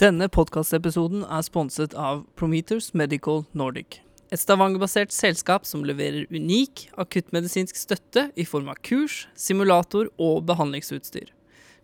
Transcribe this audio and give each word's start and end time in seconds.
Denne 0.00 0.30
podkastepisoden 0.32 1.26
er 1.28 1.42
sponset 1.44 1.92
av 1.92 2.22
Prometers 2.32 2.94
Medical 2.96 3.42
Nordic. 3.52 3.98
Et 4.32 4.40
Stavanger-basert 4.40 5.12
selskap 5.12 5.66
som 5.68 5.82
leverer 5.84 6.24
unik 6.32 6.86
akuttmedisinsk 7.02 7.76
støtte 7.76 8.22
i 8.32 8.46
form 8.48 8.70
av 8.72 8.80
kurs, 8.80 9.26
simulator 9.36 10.08
og 10.16 10.46
behandlingsutstyr. 10.48 11.28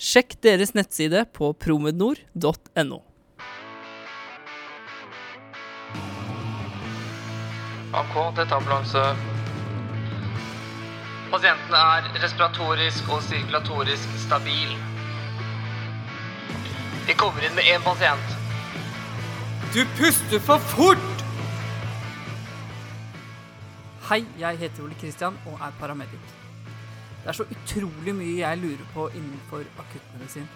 Sjekk 0.00 0.38
deres 0.40 0.72
nettside 0.72 1.26
på 1.37 1.52
promednor.no. 1.60 3.02
AK, 8.01 8.19
dette 8.40 8.62
ambulanse. 8.62 9.06
Pasienten 11.37 11.80
er 11.85 12.12
respiratorisk 12.24 13.12
og 13.12 13.26
sirkulatorisk 13.28 14.22
stabil. 14.24 14.96
Vi 17.07 17.15
kommer 17.15 17.45
inn 17.47 17.55
med 17.55 17.65
én 17.65 17.83
pasient. 17.83 18.33
Du 19.75 19.84
puster 19.98 20.41
for 20.42 20.59
fort! 20.59 21.23
Hei, 24.09 24.24
jeg 24.41 24.59
heter 24.59 24.83
Ole 24.83 24.98
Kristian 24.98 25.38
og 25.47 25.62
er 25.62 25.77
paramedic. 25.78 26.33
Det 27.20 27.30
er 27.30 27.38
så 27.38 27.47
utrolig 27.47 28.14
mye 28.14 28.41
jeg 28.41 28.59
lurer 28.59 28.83
på 28.91 29.06
innenfor 29.12 29.62
akuttmedisin. 29.84 30.50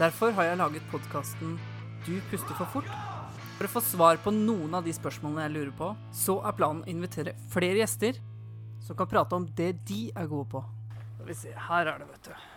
Derfor 0.00 0.34
har 0.34 0.50
jeg 0.50 0.58
laget 0.58 0.90
podkasten 0.90 1.54
Du 2.06 2.12
puster 2.32 2.58
for 2.58 2.74
fort. 2.74 2.90
For 3.58 3.70
å 3.70 3.72
få 3.76 3.86
svar 3.94 4.18
på 4.22 4.34
noen 4.34 4.74
av 4.74 4.86
de 4.86 4.94
spørsmålene 4.94 5.46
jeg 5.46 5.54
lurer 5.54 5.74
på, 5.78 5.94
så 6.10 6.40
er 6.42 6.58
planen 6.58 6.82
å 6.82 6.90
invitere 6.90 7.38
flere 7.54 7.78
gjester 7.78 8.18
som 8.82 8.98
kan 8.98 9.10
prate 9.10 9.38
om 9.38 9.46
det 9.54 9.76
de 9.86 10.04
er 10.14 10.30
gode 10.30 10.50
på. 10.50 10.66
Skal 11.14 11.30
vi 11.30 11.42
se, 11.46 11.58
her 11.70 11.94
er 11.94 12.02
det, 12.02 12.10
vet 12.10 12.30
du. 12.32 12.47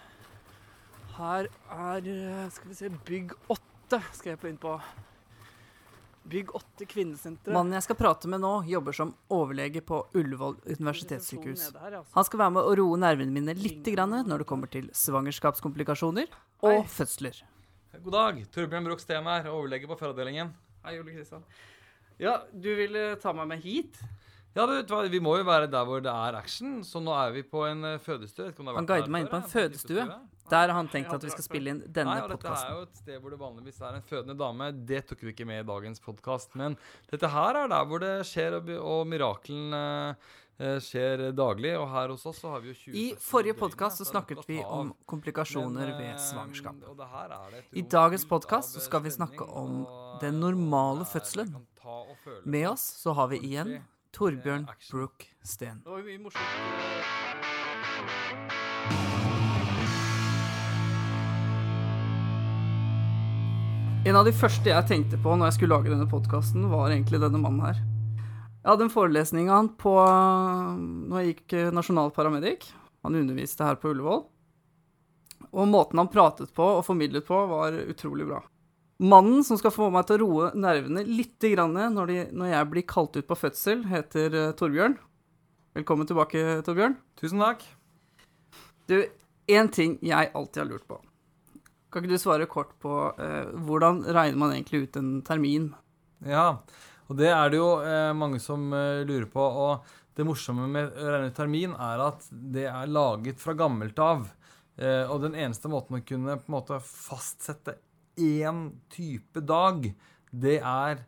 Her 1.18 1.48
er 1.72 2.10
eh, 2.10 2.50
Skal 2.54 2.72
vi 2.72 2.78
se 2.78 2.90
Bygg 3.08 3.34
8 3.52 4.02
skal 4.16 4.34
jeg 4.34 4.40
på 4.40 4.48
inn 4.48 4.60
på. 4.62 4.78
Bygg 6.32 6.52
8 6.56 6.86
kvinnesenter. 6.88 7.52
Mannen 7.52 7.76
jeg 7.76 7.84
skal 7.88 7.98
prate 8.00 8.30
med 8.32 8.44
nå, 8.44 8.52
jobber 8.70 8.96
som 8.96 9.12
overlege 9.34 9.82
på 9.84 10.04
Ullevål 10.16 10.60
universitetssykehus. 10.70 11.66
Han 12.14 12.28
skal 12.28 12.44
være 12.44 12.56
med 12.56 12.70
å 12.70 12.76
roe 12.78 13.00
nervene 13.02 13.34
mine 13.36 13.56
litt 13.58 13.90
grann 13.92 14.14
når 14.30 14.44
det 14.44 14.48
kommer 14.48 14.72
til 14.72 14.88
svangerskapskomplikasjoner 14.96 16.30
og 16.62 16.78
Hei. 16.78 16.88
fødsler. 16.94 17.42
God 17.98 18.16
dag. 18.16 18.40
Torbjørn 18.54 18.88
Broch 18.88 19.04
Steen 19.04 19.28
her, 19.28 19.50
overlege 19.52 19.90
på 19.90 19.98
fødeavdelingen. 20.00 20.54
Hei, 20.86 20.96
Ole 21.02 21.18
Kristian. 21.18 21.44
Ja, 22.22 22.38
du 22.54 22.70
ville 22.78 23.16
ta 23.20 23.34
meg 23.36 23.50
med 23.50 23.66
hit? 23.66 24.00
Ja, 24.54 24.66
du 24.68 24.76
vet 24.76 24.90
hva, 24.92 25.02
Vi 25.10 25.20
må 25.24 25.38
jo 25.40 25.46
være 25.48 25.68
der 25.72 25.86
hvor 25.88 26.04
det 26.04 26.12
er 26.12 26.38
action, 26.38 26.82
så 26.84 27.02
nå 27.04 27.14
er 27.16 27.32
vi 27.36 27.44
på 27.48 27.64
en 27.68 27.84
eh, 27.88 28.00
fødestue. 28.04 28.52
Han 28.76 28.88
guider 28.88 29.12
meg 29.12 29.26
inn 29.26 29.32
på 29.32 29.40
en 29.40 29.48
fødestue. 29.52 30.06
Der 30.52 30.68
har 30.68 30.76
han 30.76 30.90
tenkt 30.92 31.14
at 31.16 31.24
vi 31.24 31.32
skal 31.32 31.46
spille 31.46 31.72
inn 31.72 31.80
denne 31.88 32.18
og 32.26 32.34
dette 32.34 32.52
er 32.52 32.76
jo 32.76 32.84
et 32.84 32.98
sted 33.00 33.18
hvor 33.22 33.32
det 33.32 33.40
vanligvis 33.40 33.80
er 33.88 33.98
en 33.98 34.06
fødende 34.08 34.36
dame. 34.40 34.72
Det 34.88 35.06
tok 35.08 35.24
vi 35.24 35.32
ikke 35.32 35.48
med 35.48 35.64
i 35.64 35.68
dagens 35.68 36.04
podkast. 36.04 36.56
Men 36.60 36.76
dette 37.12 37.30
her 37.32 37.64
er 37.64 37.72
der 37.72 37.88
hvor 37.88 38.04
det 38.04 38.14
skjer, 38.28 38.60
og, 38.60 38.72
og 38.82 39.08
mirakelen 39.08 39.76
eh, 39.78 40.14
skjer 40.84 41.32
daglig. 41.38 41.72
Og 41.80 41.88
her 41.94 42.12
hos 42.12 42.26
oss 42.28 42.42
så 42.44 42.48
har 42.56 42.60
vi 42.66 42.74
jo 42.74 42.78
20 42.82 43.00
I 43.00 43.06
forrige 43.22 43.56
podkast 43.62 44.02
så 44.02 44.08
er 44.08 44.12
snakket 44.12 44.44
vi 44.50 44.60
om 44.64 44.92
komplikasjoner 45.10 45.88
Men, 45.94 45.98
ved 46.02 46.12
eh, 46.12 46.20
svangerskap. 46.28 46.84
og 46.90 46.96
det 47.00 47.08
her 47.16 47.28
er 47.38 47.48
det 47.56 47.64
et 47.64 47.80
I 47.80 47.86
dagens 47.96 48.28
podkast 48.28 48.76
så 48.76 48.84
skal 48.84 49.02
vi 49.08 49.12
snakke 49.16 49.44
om 49.48 49.86
og, 49.86 50.20
den 50.24 50.36
eh, 50.36 50.44
normale 50.50 51.08
fødselen. 51.08 51.56
Med 52.44 52.70
oss 52.76 52.84
så 53.02 53.16
har 53.18 53.28
vi 53.32 53.38
igjen 53.40 53.80
Torbjørn 54.12 54.68
eh. 54.68 54.76
Brook 54.92 55.32
Steen. 55.44 55.82
Det 55.86 55.92
var 55.92 55.98
jo 56.04 56.06
mye 56.12 56.20
morsomt. 56.28 56.50
En 64.02 64.16
av 64.18 64.26
de 64.26 64.32
første 64.34 64.66
jeg 64.66 64.88
tenkte 64.90 65.18
på 65.22 65.36
når 65.38 65.52
jeg 65.52 65.56
skulle 65.60 65.76
lage 65.76 65.92
denne 65.92 66.08
podkasten, 66.10 66.64
var 66.72 66.90
egentlig 66.90 67.20
denne 67.22 67.38
mannen 67.38 67.62
her. 67.68 67.82
Jeg 68.64 68.70
hadde 68.72 68.88
en 68.88 68.94
forelesning 68.94 69.50
av 69.52 69.60
han 69.60 69.68
på 69.78 69.94
Når 71.12 71.20
jeg 71.20 71.28
gikk 71.28 71.54
eh, 71.60 71.70
nasjonal 71.74 72.10
paramedic. 72.16 72.66
Han 73.06 73.20
underviste 73.20 73.66
her 73.66 73.78
på 73.78 73.92
Ullevål. 73.92 74.24
Og 75.52 75.70
måten 75.70 76.02
han 76.02 76.10
pratet 76.10 76.50
på 76.58 76.66
og 76.80 76.82
formidlet 76.88 77.28
på, 77.28 77.44
var 77.52 77.78
utrolig 77.78 78.26
bra. 78.26 78.42
Mannen 79.06 79.46
som 79.46 79.62
skal 79.62 79.74
få 79.76 79.92
meg 79.94 80.10
til 80.10 80.18
å 80.18 80.26
roe 80.26 80.50
nervene 80.58 81.06
litt 81.06 81.38
grann 81.54 81.78
når, 81.94 82.10
de, 82.10 82.26
når 82.34 82.52
jeg 82.56 82.72
blir 82.74 82.88
kalt 82.90 83.22
ut 83.22 83.30
på 83.30 83.38
fødsel, 83.38 83.86
heter 83.92 84.34
eh, 84.34 84.56
Torbjørn. 84.58 84.98
Velkommen 85.78 86.10
tilbake, 86.10 86.58
Torbjørn. 86.66 86.98
Tusen 87.22 87.46
takk. 87.46 87.70
Du, 88.90 88.98
én 89.46 89.70
ting 89.70 90.00
jeg 90.02 90.34
alltid 90.34 90.66
har 90.66 90.72
lurt 90.74 90.90
på. 90.90 91.04
Kan 91.92 92.06
ikke 92.06 92.16
du 92.16 92.24
svare 92.24 92.48
kort 92.48 92.72
på 92.80 92.96
eh, 93.20 93.52
hvordan 93.68 94.06
regner 94.08 94.40
man 94.40 94.54
egentlig 94.56 94.86
ut 94.86 95.00
en 95.00 95.10
termin? 95.28 95.72
Ja, 96.24 96.62
og 97.12 97.18
det 97.20 97.32
er 97.34 97.52
det 97.52 97.60
jo 97.60 97.72
eh, 97.84 98.12
mange 98.16 98.40
som 98.40 98.70
eh, 98.72 99.04
lurer 99.04 99.28
på. 99.32 99.44
Og 99.44 99.98
det 100.16 100.28
morsomme 100.28 100.70
med 100.72 100.94
å 100.96 101.10
regne 101.12 101.32
ut 101.32 101.36
termin 101.36 101.76
er 101.76 102.06
at 102.08 102.24
det 102.32 102.68
er 102.72 102.92
laget 102.92 103.44
fra 103.44 103.56
gammelt 103.60 104.00
av. 104.00 104.30
Eh, 104.80 105.04
og 105.04 105.26
den 105.26 105.36
eneste 105.36 105.72
måten 105.72 106.00
å 106.00 106.06
kunne 106.08 106.40
på 106.40 106.48
en 106.48 106.56
måte 106.56 106.80
fastsette 106.86 107.76
én 108.22 108.70
type 108.92 109.44
dag, 109.44 109.92
det 110.32 110.60
er 110.64 111.04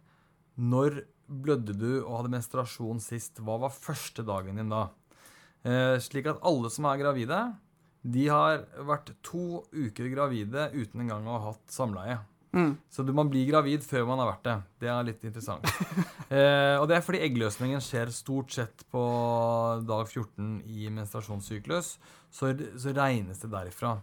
når 0.59 1.03
blødde 1.27 1.75
du 1.79 1.91
og 2.01 2.17
hadde 2.19 2.33
menstruasjon 2.35 2.99
sist? 3.03 3.39
Hva 3.39 3.57
var 3.63 3.75
første 3.75 4.25
dagen 4.27 4.59
din 4.59 4.71
da? 4.73 4.89
Eh, 5.63 5.95
slik 6.03 6.27
at 6.27 6.43
alle 6.43 6.71
som 6.73 6.89
er 6.89 6.99
gravide, 6.99 7.39
de 8.03 8.27
har 8.27 8.65
vært 8.83 9.13
to 9.23 9.63
uker 9.71 10.11
gravide 10.11 10.69
uten 10.75 11.05
engang 11.05 11.27
å 11.27 11.37
ha 11.37 11.51
hatt 11.51 11.71
samleie. 11.71 12.19
Mm. 12.53 12.75
Så 12.89 13.01
du, 13.03 13.13
man 13.17 13.29
blir 13.31 13.47
gravid 13.49 13.81
før 13.85 14.05
man 14.05 14.19
har 14.21 14.29
vært 14.29 14.43
det. 14.45 14.57
Det 14.83 14.89
er 14.91 15.07
litt 15.07 15.23
interessant. 15.25 15.65
eh, 16.35 16.75
og 16.77 16.85
det 16.89 16.99
er 16.99 17.05
fordi 17.05 17.23
eggløsningen 17.25 17.81
skjer 17.81 18.11
stort 18.13 18.53
sett 18.53 18.83
på 18.93 19.03
dag 19.87 20.05
14 20.05 20.59
i 20.69 20.91
menstruasjonssyklus. 20.93 21.95
Så, 22.33 22.51
så 22.53 22.93
regnes 22.93 23.41
det 23.41 23.49
derifra. 23.53 23.95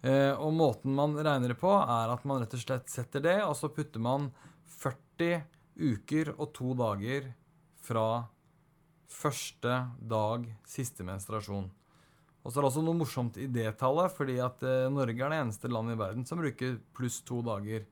Eh, 0.00 0.32
og 0.32 0.54
måten 0.56 0.96
man 0.96 1.18
regner 1.18 1.52
det 1.52 1.58
på, 1.60 1.72
er 1.76 2.14
at 2.14 2.24
man 2.28 2.40
rett 2.40 2.56
og 2.56 2.62
slett 2.62 2.88
setter 2.92 3.24
det, 3.24 3.36
og 3.44 3.52
så 3.58 3.68
putter 3.74 4.00
man 4.00 4.30
40 4.80 5.42
uker 5.80 6.32
og 6.38 6.54
to 6.56 6.72
dager 6.78 7.32
fra 7.84 8.06
første 9.10 9.76
dag 9.98 10.46
siste 10.68 11.04
menstruasjon. 11.04 11.68
Og 12.40 12.48
så 12.48 12.58
er 12.58 12.64
det 12.64 12.68
også 12.70 12.82
noe 12.84 12.96
morsomt 12.96 13.36
i 13.40 13.48
det 13.52 13.68
tallet, 13.80 14.12
fordi 14.16 14.38
at 14.40 14.62
eh, 14.64 14.88
Norge 14.92 15.20
er 15.20 15.32
det 15.32 15.40
eneste 15.42 15.70
landet 15.70 15.98
i 15.98 16.00
verden 16.00 16.28
som 16.28 16.40
bruker 16.40 16.78
pluss 16.96 17.20
to 17.26 17.42
dager. 17.44 17.84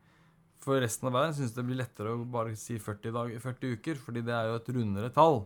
For 0.65 0.81
resten 0.83 1.11
av 1.11 1.15
verden 1.19 1.37
syns 1.37 1.55
det 1.55 1.65
blir 1.67 1.79
lettere 1.79 2.15
å 2.17 2.25
bare 2.29 2.57
si 2.59 2.79
40, 2.81 3.13
dag, 3.15 3.35
40 3.45 3.77
uker, 3.77 4.01
fordi 4.01 4.25
det 4.27 4.35
er 4.35 4.49
jo 4.49 4.57
et 4.59 4.71
rundere 4.75 5.13
tall. 5.15 5.45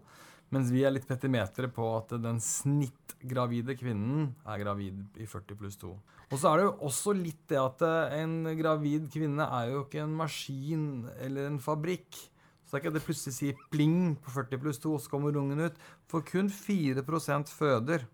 Mens 0.52 0.70
vi 0.72 0.84
er 0.84 0.92
litt 0.92 1.08
petimetere 1.08 1.70
på 1.72 1.84
at 1.96 2.14
den 2.20 2.38
snittgravide 2.44 3.74
kvinnen 3.80 4.30
er 4.44 4.60
gravid 4.60 5.20
i 5.20 5.26
40 5.26 5.58
pluss 5.58 5.78
2. 5.80 5.92
Og 6.32 6.40
så 6.40 6.50
er 6.50 6.60
det 6.60 6.66
jo 6.66 6.74
også 6.88 7.14
litt 7.16 7.42
det 7.50 7.58
at 7.60 7.82
eh, 7.88 8.18
en 8.22 8.36
gravid 8.58 9.10
kvinne 9.12 9.48
er 9.48 9.72
jo 9.72 9.82
ikke 9.86 10.04
en 10.04 10.14
maskin 10.16 10.86
eller 11.24 11.50
en 11.50 11.60
fabrikk. 11.60 12.22
Så 12.62 12.76
det 12.76 12.78
er 12.78 12.84
ikke 12.86 12.94
det 12.94 13.04
plutselig 13.04 13.36
sier 13.36 13.62
pling 13.72 13.96
på 14.22 14.32
40 14.32 14.60
pluss 14.62 14.78
2, 14.80 14.94
og 14.96 15.02
så 15.02 15.12
kommer 15.12 15.36
ungen 15.36 15.66
ut. 15.66 15.80
For 16.08 16.24
kun 16.24 16.52
4% 16.52 17.50
føder 17.52 18.06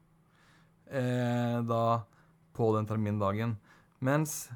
eh, 0.91 1.59
da 1.67 2.05
på 2.57 2.71
den 2.77 2.89
termindagen. 2.89 3.57
Mens 4.05 4.49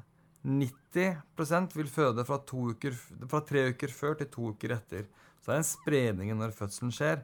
90% 0.43 1.75
vil 1.77 1.87
føde 1.91 2.25
fra, 2.27 2.39
uker, 2.39 2.95
fra 3.29 3.41
tre 3.47 3.69
uker 3.71 3.93
før 3.93 4.17
til 4.19 4.31
to 4.31 4.51
uker 4.55 4.75
etter. 4.75 5.07
Så 5.39 5.51
det 5.51 5.55
er 5.55 5.61
en 5.61 5.69
spredning 5.69 6.33
når 6.39 6.55
fødselen 6.55 6.91
skjer. 6.95 7.23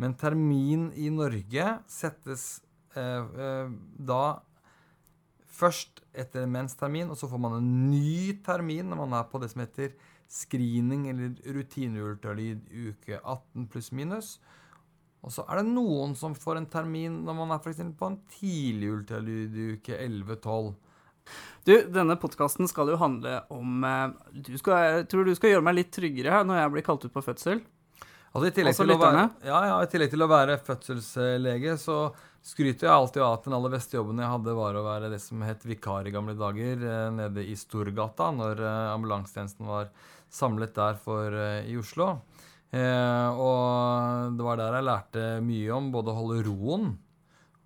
Men 0.00 0.14
termin 0.18 0.88
i 0.96 1.10
Norge 1.12 1.66
settes 1.90 2.62
eh, 2.96 3.26
eh, 3.44 3.74
da 3.98 4.22
først 5.60 6.00
etter 6.16 6.46
menstermin, 6.48 7.10
og 7.10 7.18
så 7.18 7.28
får 7.30 7.42
man 7.42 7.58
en 7.58 7.68
ny 7.90 8.38
termin 8.46 8.88
når 8.90 9.02
man 9.04 9.18
er 9.18 9.28
på 9.30 9.40
det 9.42 9.50
som 9.52 9.62
heter 9.62 9.92
screening 10.30 11.08
eller 11.10 11.34
rutineultralyd 11.56 12.70
uke 12.70 13.18
18 13.18 13.66
pluss 13.70 13.90
minus. 13.92 14.38
Og 15.20 15.32
så 15.34 15.44
er 15.48 15.60
det 15.60 15.68
noen 15.68 16.14
som 16.16 16.36
får 16.36 16.60
en 16.60 16.68
termin 16.70 17.18
når 17.26 17.36
man 17.42 17.50
er 17.52 17.60
for 17.60 17.72
eksempel 17.74 17.98
på 17.98 18.08
en 18.08 18.20
tidlig 18.38 18.94
ultralyd 18.94 19.58
i 19.58 19.66
uke 19.76 19.98
11-12. 19.98 20.70
Du, 21.68 21.74
denne 21.92 22.16
podkasten 22.18 22.68
skal 22.70 22.88
jo 22.90 22.96
handle 23.00 23.42
om 23.52 23.84
eh, 23.84 24.06
du 24.32 24.56
skal, 24.58 24.80
Jeg 24.80 25.10
tror 25.12 25.28
du 25.28 25.34
skal 25.36 25.54
gjøre 25.54 25.66
meg 25.66 25.76
litt 25.76 25.92
tryggere 25.94 26.32
her 26.32 26.48
når 26.48 26.62
jeg 26.62 26.72
blir 26.74 26.86
kalt 26.86 27.04
ut 27.04 27.14
på 27.14 27.24
fødsel. 27.24 27.60
Altså 28.30 28.46
i 28.46 28.54
tillegg, 28.54 28.76
altså, 28.78 28.94
være, 28.94 29.22
ja, 29.42 29.60
ja, 29.66 29.76
I 29.82 29.88
tillegg 29.90 30.12
til 30.12 30.22
å 30.22 30.28
være 30.30 30.54
fødselslege, 30.62 31.72
så 31.82 31.96
skryter 32.46 32.86
jeg 32.86 32.94
alltid 32.94 33.24
av 33.26 33.32
at 33.34 33.48
den 33.48 33.56
aller 33.56 33.72
beste 33.74 33.98
jobben 33.98 34.22
jeg 34.22 34.30
hadde, 34.30 34.54
var 34.54 34.78
å 34.78 34.84
være 34.86 35.10
det 35.10 35.18
som 35.20 35.42
het 35.42 35.66
vikar 35.66 36.06
i 36.06 36.12
gamle 36.14 36.36
dager, 36.38 36.78
eh, 36.78 37.08
nede 37.16 37.42
i 37.42 37.56
Storgata, 37.58 38.30
når 38.32 38.62
eh, 38.62 38.92
ambulansetjenesten 38.94 39.66
var 39.68 39.90
samlet 40.30 40.76
der 40.78 40.94
for, 41.02 41.34
i 41.66 41.74
Oslo. 41.76 42.12
Eh, 42.70 43.28
og 43.34 44.36
det 44.38 44.46
var 44.46 44.60
der 44.60 44.76
jeg 44.78 44.86
lærte 44.86 45.24
mye 45.42 45.70
om 45.74 45.88
både 45.90 46.12
å 46.12 46.18
holde 46.20 46.44
roen 46.46 46.92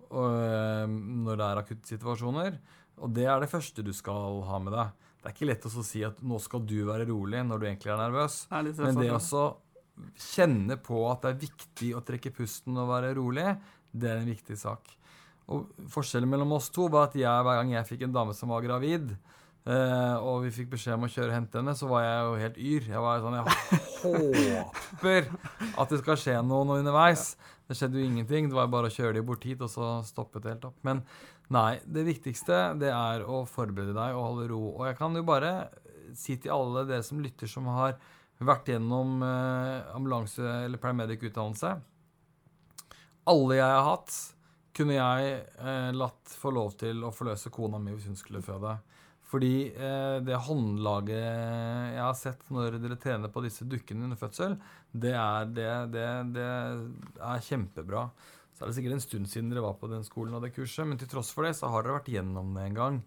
og, 0.09 0.31
eh, 0.33 0.85
når 0.87 1.37
det 1.37 1.45
er 1.45 1.61
akuttsituasjoner. 1.61 2.57
Og 3.03 3.11
det 3.13 3.27
er 3.29 3.43
det 3.43 3.51
første 3.51 3.83
du 3.85 3.91
skal 3.93 4.41
ha 4.47 4.59
med 4.63 4.73
deg. 4.73 4.95
Det 5.19 5.29
er 5.29 5.35
ikke 5.35 5.49
lett 5.49 5.67
å 5.67 5.83
si 5.85 6.03
at 6.05 6.19
nå 6.21 6.39
skal 6.41 6.65
du 6.65 6.77
være 6.87 7.07
rolig 7.09 7.41
når 7.45 7.61
du 7.61 7.67
egentlig 7.67 7.93
er 7.93 8.01
nervøs. 8.01 8.41
Det 8.49 8.73
er 8.73 8.85
Men 8.85 8.99
det 9.01 9.13
å 9.13 9.45
kjenne 10.19 10.77
på 10.81 10.99
at 11.09 11.23
det 11.23 11.31
er 11.31 11.41
viktig 11.45 11.89
å 11.97 12.03
trekke 12.05 12.33
pusten 12.35 12.77
og 12.77 12.91
være 12.91 13.15
rolig, 13.17 13.47
det 13.95 14.11
er 14.11 14.21
en 14.21 14.29
viktig 14.29 14.57
sak. 14.59 14.91
Og 15.53 15.69
Forskjellen 15.93 16.29
mellom 16.29 16.55
oss 16.57 16.71
to 16.73 16.87
var 16.91 17.09
at 17.09 17.17
jeg, 17.17 17.45
hver 17.45 17.59
gang 17.61 17.73
jeg 17.75 17.89
fikk 17.89 18.05
en 18.07 18.15
dame 18.15 18.33
som 18.37 18.51
var 18.53 18.65
gravid, 18.65 19.13
eh, 19.65 20.15
og 20.21 20.45
vi 20.45 20.53
fikk 20.55 20.71
beskjed 20.75 20.97
om 20.97 21.07
å 21.07 21.11
kjøre 21.11 21.31
og 21.31 21.35
hente 21.37 21.59
henne, 21.61 21.75
så 21.77 21.89
var 21.89 22.05
jeg 22.05 22.23
jo 22.23 22.39
helt 22.43 22.57
yr. 22.71 22.89
Jeg 22.93 23.03
var 23.05 23.23
sånn, 23.23 23.37
jeg 23.39 23.45
håper 24.05 25.29
at 25.75 25.93
det 25.93 26.01
skal 26.01 26.19
skje 26.21 26.39
noe 26.45 26.67
nå 26.67 26.79
underveis. 26.81 27.31
Det 27.65 27.77
skjedde 27.77 28.01
jo 28.01 28.09
ingenting. 28.09 28.49
Det 28.51 28.57
var 28.57 28.69
bare 28.73 28.91
å 28.91 28.93
kjøre 28.93 29.17
de 29.17 29.25
bort 29.25 29.45
hit, 29.47 29.63
og 29.65 29.71
så 29.71 29.95
stoppet 30.05 30.45
det 30.45 30.53
helt 30.55 30.67
opp. 30.69 30.77
Men 30.85 31.01
nei, 31.53 31.79
det 31.85 32.05
viktigste 32.07 32.75
det 32.81 32.91
er 32.93 33.25
å 33.25 33.43
forberede 33.49 33.95
deg 33.97 34.17
og 34.17 34.27
holde 34.29 34.51
ro. 34.51 34.61
Og 34.75 34.85
jeg 34.89 34.99
kan 34.99 35.17
jo 35.17 35.25
bare 35.25 35.55
si 36.15 36.37
til 36.41 36.53
alle 36.53 36.85
dere 36.87 37.05
som 37.05 37.21
lytter, 37.23 37.49
som 37.49 37.67
har 37.73 37.97
vært 38.45 38.69
gjennom 38.73 39.21
eh, 39.23 39.95
ambulanse- 39.95 40.65
eller 40.65 40.79
paramedic-utdannelse 40.81 41.69
Alle 43.31 43.55
jeg 43.57 43.71
har 43.71 43.85
hatt, 43.87 44.17
kunne 44.75 44.97
jeg 44.97 45.37
eh, 45.39 45.91
latt 45.95 46.33
få 46.35 46.51
lov 46.53 46.75
til 46.79 47.05
å 47.07 47.13
forløse 47.15 47.51
kona 47.53 47.79
mi 47.79 47.95
hvis 47.95 48.09
hun 48.11 48.19
skulle 48.19 48.43
føde. 48.45 48.75
Fordi 49.35 49.67
eh, 49.67 50.17
det 50.23 50.37
håndlaget 50.45 51.17
jeg 51.19 51.99
har 51.99 52.13
sett 52.15 52.45
når 52.55 52.77
dere 52.79 52.95
trener 53.01 53.31
på 53.33 53.41
disse 53.43 53.65
dukkene 53.67 54.07
under 54.07 54.19
fødsel, 54.19 54.55
det 54.95 55.11
er, 55.11 55.49
det, 55.51 55.65
det, 55.91 56.05
det 56.37 56.45
er 56.47 57.43
kjempebra. 57.43 58.05
Så 58.55 58.63
er 58.63 58.71
det 58.71 58.77
sikkert 58.77 58.95
en 58.95 59.03
stund 59.03 59.27
siden 59.27 59.49
dere 59.51 59.65
var 59.65 59.75
på 59.81 59.89
den 59.91 60.05
skolen 60.07 60.37
og 60.37 60.45
det 60.45 60.53
kurset, 60.55 60.87
men 60.87 61.01
til 61.01 61.11
tross 61.11 61.33
for 61.35 61.43
det 61.43 61.51
så 61.59 61.67
har 61.73 61.83
dere 61.83 61.97
vært 61.97 62.13
gjennom 62.13 62.55
det 62.55 62.63
en 62.69 62.79
gang 62.79 63.01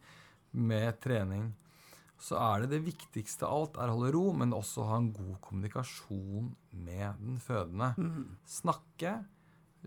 med 0.69 1.00
trening. 1.00 1.48
Så 2.20 2.36
er 2.36 2.66
det 2.66 2.74
det 2.74 2.82
viktigste 2.90 3.48
av 3.48 3.62
alt 3.62 3.81
er 3.81 3.88
å 3.88 3.96
holde 3.96 4.12
ro, 4.19 4.26
men 4.36 4.52
også 4.52 4.84
ha 4.90 5.00
en 5.00 5.08
god 5.16 5.40
kommunikasjon 5.48 6.52
med 6.84 7.24
den 7.24 7.40
fødende. 7.40 7.94
Snakke. 8.58 9.16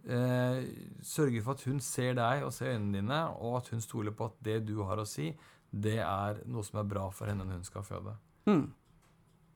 Eh, 0.01 0.65
sørge 1.05 1.45
for 1.45 1.53
at 1.53 1.69
hun 1.69 1.81
ser 1.83 2.15
deg 2.17 2.47
og 2.47 2.53
ser 2.55 2.73
øynene 2.73 2.97
dine, 2.97 3.23
og 3.37 3.59
at 3.61 3.73
hun 3.75 3.83
stoler 3.85 4.15
på 4.17 4.31
at 4.31 4.41
det 4.41 4.61
du 4.65 4.79
har 4.87 4.97
å 4.97 5.05
si, 5.05 5.29
det 5.71 5.99
er 6.03 6.41
noe 6.51 6.65
som 6.67 6.81
er 6.81 6.87
bra 6.91 7.07
for 7.15 7.31
henne 7.31 7.45
når 7.47 7.61
hun 7.61 7.67
skal 7.67 7.85
føde. 7.87 8.15
Mm. 8.49 8.65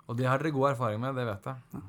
Og 0.05 0.17
det 0.17 0.27
har 0.29 0.39
dere 0.39 0.53
god 0.55 0.71
erfaring 0.73 1.01
med, 1.01 1.17
det 1.17 1.25
vet 1.27 1.49
jeg. 1.51 1.83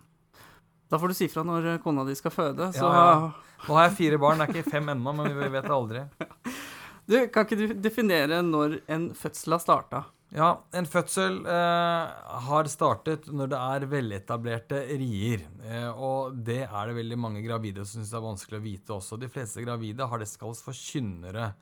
Da 0.91 0.99
får 0.99 1.13
du 1.13 1.19
si 1.19 1.29
fra 1.31 1.45
når 1.47 1.73
eh, 1.73 1.83
kona 1.83 2.05
di 2.07 2.15
skal 2.19 2.35
føde. 2.35 2.71
Så 2.75 2.87
Ja, 2.87 3.05
ja. 3.07 3.33
Nå 3.67 3.75
har 3.79 3.87
jeg 3.89 3.97
fire 3.99 4.19
barn, 4.21 4.39
det 4.39 4.47
er 4.47 4.59
ikke 4.59 4.75
fem 4.77 4.91
ennå, 4.93 5.15
men 5.17 5.33
vi 5.33 5.49
vet 5.49 5.65
det 5.67 5.77
aldri. 5.77 6.07
Du, 7.07 7.15
kan 7.31 7.45
ikke 7.47 7.55
du 7.55 7.75
definere 7.79 8.41
når 8.43 8.81
en 8.91 9.05
fødsel 9.15 9.55
har 9.55 9.61
starta? 9.63 10.01
Ja, 10.35 10.49
en 10.75 10.89
fødsel 10.91 11.37
eh, 11.47 12.15
har 12.49 12.67
startet 12.67 13.29
når 13.31 13.53
det 13.53 13.61
er 13.63 13.87
veletablerte 13.93 14.81
rier. 14.99 15.45
Eh, 15.63 15.87
og 15.95 16.35
det 16.49 16.65
er 16.65 16.91
det 16.91 16.97
veldig 16.97 17.19
mange 17.23 17.45
gravide 17.45 17.85
som 17.87 18.03
syns 18.03 18.11
er 18.11 18.25
vanskelig 18.25 18.59
å 18.59 18.65
vite 18.65 18.97
også. 18.97 19.21
De 19.23 19.31
fleste 19.31 19.63
gravide 19.63 20.09
har 20.11 20.19
det 20.19 20.27
som 20.27 20.43
kalles 20.43 20.65
for 20.67 20.75
kynnere. 20.75 21.53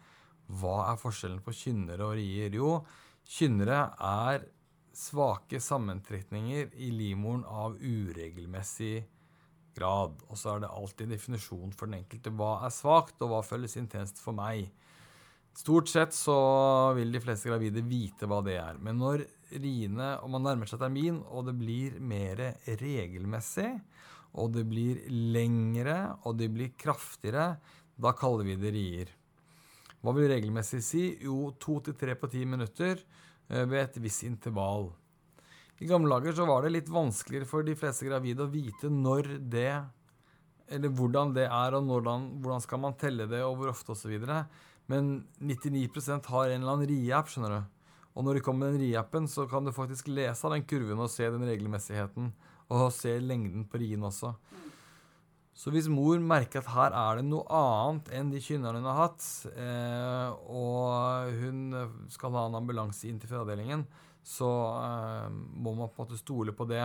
Hva 0.52 0.90
er 0.90 1.00
forskjellen 1.00 1.40
på 1.44 1.54
kynnere 1.56 2.04
og 2.04 2.18
rier? 2.18 2.52
Jo, 2.52 2.78
kynnere 3.24 3.86
er 3.96 4.44
svake 4.94 5.58
sammentrekninger 5.62 6.74
i 6.78 6.90
livmoren 6.94 7.44
av 7.48 7.76
uregelmessig 7.80 9.04
grad. 9.74 10.20
Og 10.28 10.38
så 10.38 10.54
er 10.54 10.64
det 10.64 10.72
alltid 10.72 11.14
definisjon 11.14 11.74
for 11.74 11.88
den 11.88 12.02
enkelte. 12.02 12.32
Hva 12.34 12.58
er 12.66 12.74
svakt, 12.74 13.18
og 13.22 13.32
hva 13.32 13.42
føles 13.46 13.76
intenst 13.80 14.20
for 14.22 14.36
meg? 14.36 14.70
Stort 15.54 15.90
sett 15.90 16.14
så 16.14 16.36
vil 16.96 17.14
de 17.14 17.22
fleste 17.22 17.50
gravide 17.50 17.84
vite 17.86 18.26
hva 18.30 18.40
det 18.46 18.56
er. 18.58 18.78
Men 18.82 18.98
når 19.02 19.26
riene, 19.54 20.16
og 20.22 20.32
man 20.34 20.46
nærmer 20.46 20.70
seg 20.70 20.82
termin, 20.82 21.20
og 21.30 21.46
det 21.48 21.54
blir 21.58 21.98
mer 22.02 22.42
regelmessig, 22.66 23.70
og 24.34 24.50
det 24.56 24.64
blir 24.66 25.04
lengre, 25.10 25.98
og 26.26 26.40
det 26.40 26.50
blir 26.50 26.74
kraftigere, 26.78 27.54
da 27.94 28.10
kaller 28.18 28.48
vi 28.48 28.58
det 28.58 28.72
rier. 28.74 29.12
Hva 30.04 30.12
vil 30.12 30.28
regelmessig 30.28 30.82
si? 30.84 31.02
Jo, 31.24 31.54
to 31.56 31.78
til 31.86 31.96
tre 31.96 32.12
på 32.20 32.28
ti 32.28 32.42
minutter 32.44 32.98
eh, 32.98 33.64
ved 33.64 33.78
et 33.80 33.94
visst 34.04 34.26
intervall. 34.28 34.90
I 35.80 35.88
gamle 35.88 36.12
dager 36.12 36.36
så 36.36 36.44
var 36.48 36.62
det 36.62 36.74
litt 36.74 36.90
vanskeligere 36.92 37.48
for 37.48 37.64
de 37.64 37.72
fleste 37.78 38.04
gravide 38.06 38.44
å 38.44 38.52
vite 38.52 38.90
når 38.92 39.38
det 39.40 39.70
Eller 40.68 40.88
hvordan 40.88 41.32
det 41.36 41.44
er, 41.44 41.74
og 41.76 41.88
hvordan, 41.88 42.28
hvordan 42.40 42.60
skal 42.60 42.80
man 42.80 42.94
telle 43.00 43.26
det, 43.28 43.42
og 43.44 43.56
hvor 43.58 43.72
ofte 43.72 43.92
osv. 43.92 44.14
Men 44.88 45.26
99% 45.40 46.28
har 46.32 46.48
en 46.48 46.60
eller 46.62 46.72
annen 46.72 46.88
rie-app, 46.88 47.28
skjønner 47.28 47.52
du. 47.52 47.88
Og 48.14 48.24
når 48.24 48.38
de 48.38 48.44
kommer 48.46 48.66
med 48.66 48.76
den 48.76 48.86
rie-appen, 48.86 49.28
så 49.28 49.44
kan 49.48 49.64
du 49.64 49.72
faktisk 49.76 50.08
lese 50.08 50.46
av 50.46 50.54
den 50.54 50.64
kurven 50.64 51.00
og 51.00 51.12
se 51.12 51.28
den 51.28 51.44
regelmessigheten. 51.44 52.32
Og 52.72 52.86
se 52.96 53.12
lengden 53.20 53.66
på 53.68 53.80
rien 53.82 54.04
også. 54.08 54.32
Så 55.54 55.70
hvis 55.70 55.86
mor 55.86 56.18
merker 56.18 56.64
at 56.64 56.72
her 56.74 56.94
er 56.98 57.20
det 57.20 57.28
noe 57.28 57.44
annet 57.54 58.08
enn 58.16 58.32
de 58.32 58.40
kynnerne 58.42 58.80
hun 58.80 58.88
har 58.90 58.96
hatt, 59.04 59.26
eh, 59.54 60.32
og 60.50 61.36
hun 61.38 61.60
skal 62.10 62.34
ha 62.34 62.48
en 62.48 62.58
ambulanse 62.58 63.06
inn 63.06 63.20
til 63.22 63.30
fødeavdelingen, 63.30 63.84
så 64.24 64.50
eh, 64.80 65.28
må 65.30 65.76
man 65.76 65.92
på 65.92 66.02
en 66.02 66.08
måte 66.08 66.18
stole 66.18 66.56
på 66.56 66.66
det. 66.66 66.82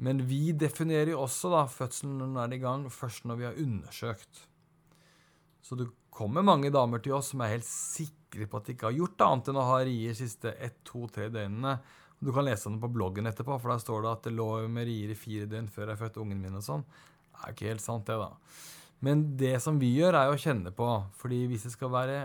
Men 0.00 0.22
vi 0.28 0.52
definerer 0.56 1.12
jo 1.12 1.24
også 1.26 1.50
da 1.52 1.64
fødselen 1.68 2.20
når 2.20 2.30
den 2.30 2.40
er 2.44 2.54
i 2.56 2.62
gang, 2.62 2.86
først 2.94 3.26
når 3.28 3.40
vi 3.40 3.48
har 3.48 3.58
undersøkt. 3.60 4.46
Så 5.60 5.76
det 5.76 5.90
kommer 6.14 6.46
mange 6.46 6.70
damer 6.72 7.02
til 7.02 7.18
oss 7.18 7.32
som 7.34 7.42
er 7.44 7.56
helt 7.56 7.68
sikre 7.68 8.46
på 8.48 8.60
at 8.60 8.68
de 8.68 8.76
ikke 8.76 8.88
har 8.88 8.96
gjort 8.96 9.26
annet 9.26 9.50
enn 9.50 9.60
å 9.60 9.66
ha 9.66 9.80
rier 9.84 10.16
siste 10.16 10.54
ett, 10.62 10.78
to, 10.86 11.04
tre 11.12 11.28
døgnene. 11.32 11.76
Du 12.20 12.30
kan 12.36 12.46
lese 12.46 12.68
om 12.68 12.76
det 12.76 12.84
på 12.84 12.92
bloggen 12.92 13.28
etterpå, 13.28 13.58
for 13.58 13.72
der 13.72 13.82
står 13.82 14.04
det 14.04 14.10
at 14.14 14.26
det 14.28 14.34
lå 14.36 14.48
med 14.72 14.88
rier 14.88 15.12
i 15.12 15.18
fire 15.18 15.48
døgn 15.50 15.68
før 15.72 15.92
jeg 15.92 16.00
fødte 16.00 16.22
ungen 16.22 16.40
min 16.42 16.58
og 16.60 16.64
sånn. 16.64 16.84
Det 17.40 17.48
er 17.48 17.56
ikke 17.56 17.70
helt 17.72 17.84
sant, 17.84 18.06
det, 18.06 18.18
da. 18.20 18.30
Men 19.00 19.24
det 19.40 19.56
som 19.64 19.78
vi 19.80 19.94
gjør, 19.96 20.18
er 20.18 20.32
å 20.32 20.40
kjenne 20.40 20.72
på. 20.76 20.88
fordi 21.16 21.46
hvis 21.48 21.64
det 21.64 21.72
skal 21.72 21.92
være 21.92 22.18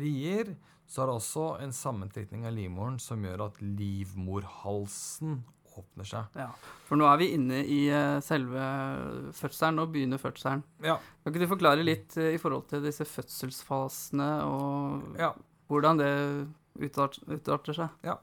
rier, 0.00 0.54
så 0.88 1.02
er 1.02 1.08
det 1.08 1.16
også 1.16 1.48
en 1.64 1.72
sammentrekning 1.72 2.46
av 2.48 2.56
livmoren 2.56 2.98
som 3.00 3.20
gjør 3.24 3.46
at 3.46 3.60
livmorhalsen 3.60 5.42
åpner 5.72 6.08
seg. 6.08 6.34
Ja. 6.36 6.50
For 6.88 7.00
nå 7.00 7.06
er 7.08 7.20
vi 7.20 7.30
inne 7.36 7.62
i 7.64 7.86
eh, 7.88 8.18
selve 8.24 8.64
fødselen. 9.36 9.78
Nå 9.80 9.86
begynner 9.92 10.20
fødselen. 10.20 10.64
Ja. 10.84 10.98
Kan 11.22 11.32
ikke 11.32 11.46
du 11.46 11.52
forklare 11.54 11.86
litt 11.86 12.16
eh, 12.20 12.34
i 12.36 12.40
forhold 12.40 12.66
til 12.72 12.84
disse 12.84 13.06
fødselsfasene, 13.08 14.28
og 14.48 15.16
ja. 15.20 15.32
hvordan 15.72 16.02
det 16.02 16.12
utarter 16.82 17.76
seg? 17.76 17.96
Ja. 18.04 18.18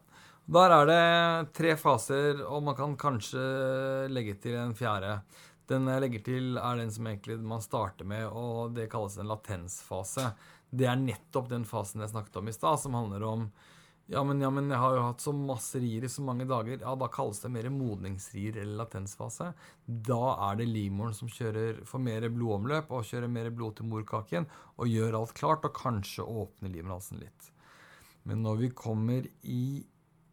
Der 0.49 0.73
er 0.73 0.87
det 0.89 1.03
tre 1.57 1.75
faser, 1.77 2.41
og 2.47 2.63
man 2.65 2.77
kan 2.77 2.95
kanskje 2.97 3.41
legge 4.09 4.33
til 4.41 4.57
en 4.57 4.73
fjerde. 4.77 5.19
Den 5.69 5.89
jeg 5.89 6.01
legger 6.01 6.23
til, 6.25 6.53
er 6.57 6.79
den 6.79 6.91
som 6.93 7.07
egentlig 7.09 7.37
man 7.45 7.61
starter 7.61 8.07
med, 8.09 8.25
og 8.33 8.73
det 8.77 8.89
kalles 8.91 9.19
en 9.21 9.29
latensfase. 9.29 10.31
Det 10.69 10.87
er 10.89 11.01
nettopp 11.01 11.49
den 11.51 11.67
fasen 11.69 12.01
jeg 12.01 12.13
snakket 12.13 12.39
om 12.41 12.49
i 12.49 12.55
stad, 12.55 12.81
som 12.81 12.97
handler 12.97 13.25
om 13.27 13.51
ja 14.09 14.23
men, 14.25 14.39
ja, 14.41 14.49
men 14.49 14.71
jeg 14.73 14.81
har 14.81 14.95
jo 14.95 15.01
hatt 15.05 15.21
så 15.21 15.31
masse 15.37 15.77
rier 15.77 16.05
i 16.05 16.09
så 16.09 16.23
mange 16.25 16.47
dager. 16.49 16.79
Ja, 16.81 16.95
da 16.97 17.05
kalles 17.13 17.43
det 17.43 17.51
mer 17.53 17.67
modningsrier 17.69 18.55
eller 18.57 18.79
latensfase. 18.81 19.51
Da 19.85 20.23
er 20.47 20.57
det 20.57 20.65
livmoren 20.71 21.13
som 21.13 21.29
kjører 21.29 21.83
for 21.85 22.01
mer 22.01 22.25
blodomløp 22.33 22.89
og 22.89 23.05
kjører 23.05 23.29
mer 23.29 23.51
blod 23.53 23.77
til 23.77 23.85
morkaken 23.91 24.49
og 24.81 24.89
gjør 24.89 25.19
alt 25.19 25.35
klart 25.37 25.69
og 25.69 25.77
kanskje 25.77 26.25
åpner 26.25 26.73
livmorhalsen 26.73 27.21
litt. 27.21 27.51
Men 28.25 28.41
når 28.47 28.63
vi 28.63 28.71
kommer 28.73 29.29
i 29.45 29.61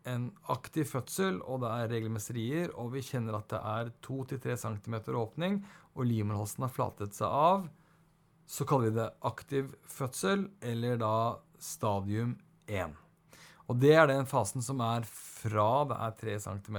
en 0.07 0.29
aktiv 0.53 0.87
fødsel, 0.89 1.41
og 1.43 1.63
det 1.65 1.73
er 1.73 1.91
regelmesserier, 1.91 2.71
og 2.79 2.93
vi 2.95 3.03
kjenner 3.05 3.39
at 3.39 3.51
det 3.51 3.61
er 3.61 3.91
2-3 4.07 4.57
cm 4.63 4.97
åpning, 5.19 5.61
og 5.97 6.09
livmorhalsen 6.09 6.67
har 6.67 6.73
flatet 6.73 7.17
seg 7.17 7.27
av, 7.27 7.67
så 8.47 8.67
kaller 8.69 8.91
vi 8.91 8.99
det 9.01 9.09
aktiv 9.27 9.73
fødsel, 9.91 10.47
eller 10.63 11.01
da 11.03 11.15
stadium 11.59 12.37
1. 12.71 12.95
Og 13.67 13.81
det 13.83 13.95
er 13.99 14.07
den 14.11 14.29
fasen 14.31 14.63
som 14.63 14.83
er 14.85 15.07
fra 15.11 15.71
det 15.91 15.97
er 16.07 16.19
3 16.21 16.37
cm 16.45 16.79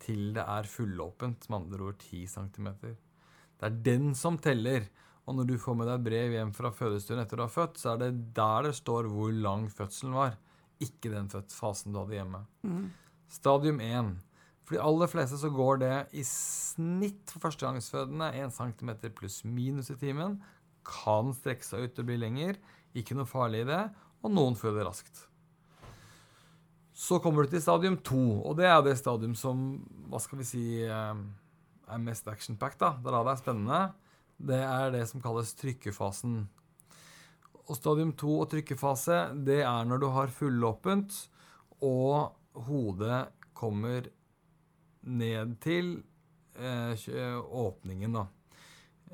til 0.00 0.26
det 0.36 0.44
er 0.44 0.68
fullåpent, 0.68 1.48
med 1.48 1.62
andre 1.62 1.86
ord 1.90 2.02
10 2.04 2.26
cm. 2.34 2.68
Det 2.84 3.68
er 3.68 3.80
den 3.84 4.12
som 4.16 4.38
teller. 4.40 4.88
Og 5.28 5.36
når 5.36 5.46
du 5.46 5.56
får 5.60 5.76
med 5.76 5.88
deg 5.88 6.04
brev 6.04 6.32
hjem 6.34 6.52
fra 6.56 6.72
fødestuen 6.74 7.20
etter 7.22 7.38
du 7.38 7.44
har 7.44 7.52
født, 7.52 7.80
så 7.80 7.92
er 7.92 8.00
det 8.02 8.12
der 8.36 8.66
det 8.66 8.76
står 8.78 9.08
hvor 9.12 9.32
lang 9.32 9.68
fødselen 9.72 10.16
var. 10.16 10.38
Ikke 10.80 11.12
den 11.12 11.28
fødselsfasen 11.28 11.92
du 11.92 12.00
hadde 12.00 12.18
hjemme. 12.18 12.42
Stadium 13.28 13.80
1. 13.80 14.14
For 14.64 14.76
de 14.76 14.82
aller 14.86 15.10
fleste 15.10 15.38
så 15.38 15.50
går 15.50 15.80
det 15.82 15.94
i 16.14 16.22
snitt 16.26 17.30
for 17.32 17.48
førstegangsfødende 17.48 18.30
1 18.38 18.52
cm 18.54 18.92
pluss 19.18 19.40
minus 19.44 19.90
i 19.90 19.96
timen. 19.98 20.38
Kan 20.86 21.34
strekke 21.34 21.66
seg 21.66 21.84
ut 21.84 21.98
og 21.98 22.06
bli 22.06 22.16
lenger. 22.16 22.60
Ikke 22.94 23.14
noe 23.18 23.26
farlig 23.26 23.64
i 23.64 23.70
det. 23.70 23.82
Og 24.22 24.30
noen 24.30 24.56
føder 24.58 24.86
raskt. 24.86 25.26
Så 26.94 27.18
kommer 27.24 27.44
du 27.44 27.50
til 27.50 27.62
stadium 27.64 27.96
2, 28.04 28.42
og 28.44 28.56
det 28.58 28.66
er 28.68 28.80
det 28.84 28.98
stadium 28.98 29.34
som 29.34 29.80
hva 30.10 30.20
skal 30.20 30.38
vi 30.38 30.44
si, 30.44 30.64
eh, 30.84 31.20
er 31.88 31.98
mest 31.98 32.28
action-packed. 32.28 32.82
Er 32.82 33.10
da 33.10 33.22
det 33.24 33.32
er 33.32 33.40
spennende. 33.40 33.80
Det 34.36 34.60
er 34.60 34.90
det 34.92 35.08
som 35.08 35.22
kalles 35.22 35.54
trykkefasen. 35.54 36.48
Og 37.70 37.78
stadium 37.78 38.10
2 38.18 38.32
og 38.42 38.48
trykkefase, 38.50 39.20
det 39.46 39.60
er 39.62 39.86
når 39.86 40.02
du 40.02 40.08
har 40.10 40.32
fullåpent, 40.34 41.14
og 41.86 42.34
hodet 42.66 43.28
kommer 43.54 44.08
ned 45.06 45.54
til 45.62 45.92
eh, 46.58 47.38
åpningen, 47.38 48.18
da. 48.18 48.26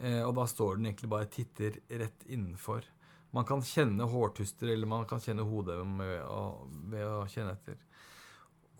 Eh, 0.01 0.23
og 0.25 0.33
da 0.39 0.47
står 0.49 0.79
den 0.79 0.89
egentlig 0.89 1.13
bare 1.13 1.29
titter 1.33 1.77
rett 2.01 2.25
innenfor. 2.27 2.89
Man 3.37 3.45
kan 3.45 3.61
kjenne 3.61 4.09
hårtuster, 4.09 4.73
eller 4.73 4.89
man 4.89 5.05
kan 5.09 5.21
kjenne 5.21 5.45
hodet 5.45 5.77
ved 6.01 6.23
å, 6.25 6.43
ved 6.89 7.05
å 7.05 7.25
kjenne 7.29 7.53
etter. 7.59 7.77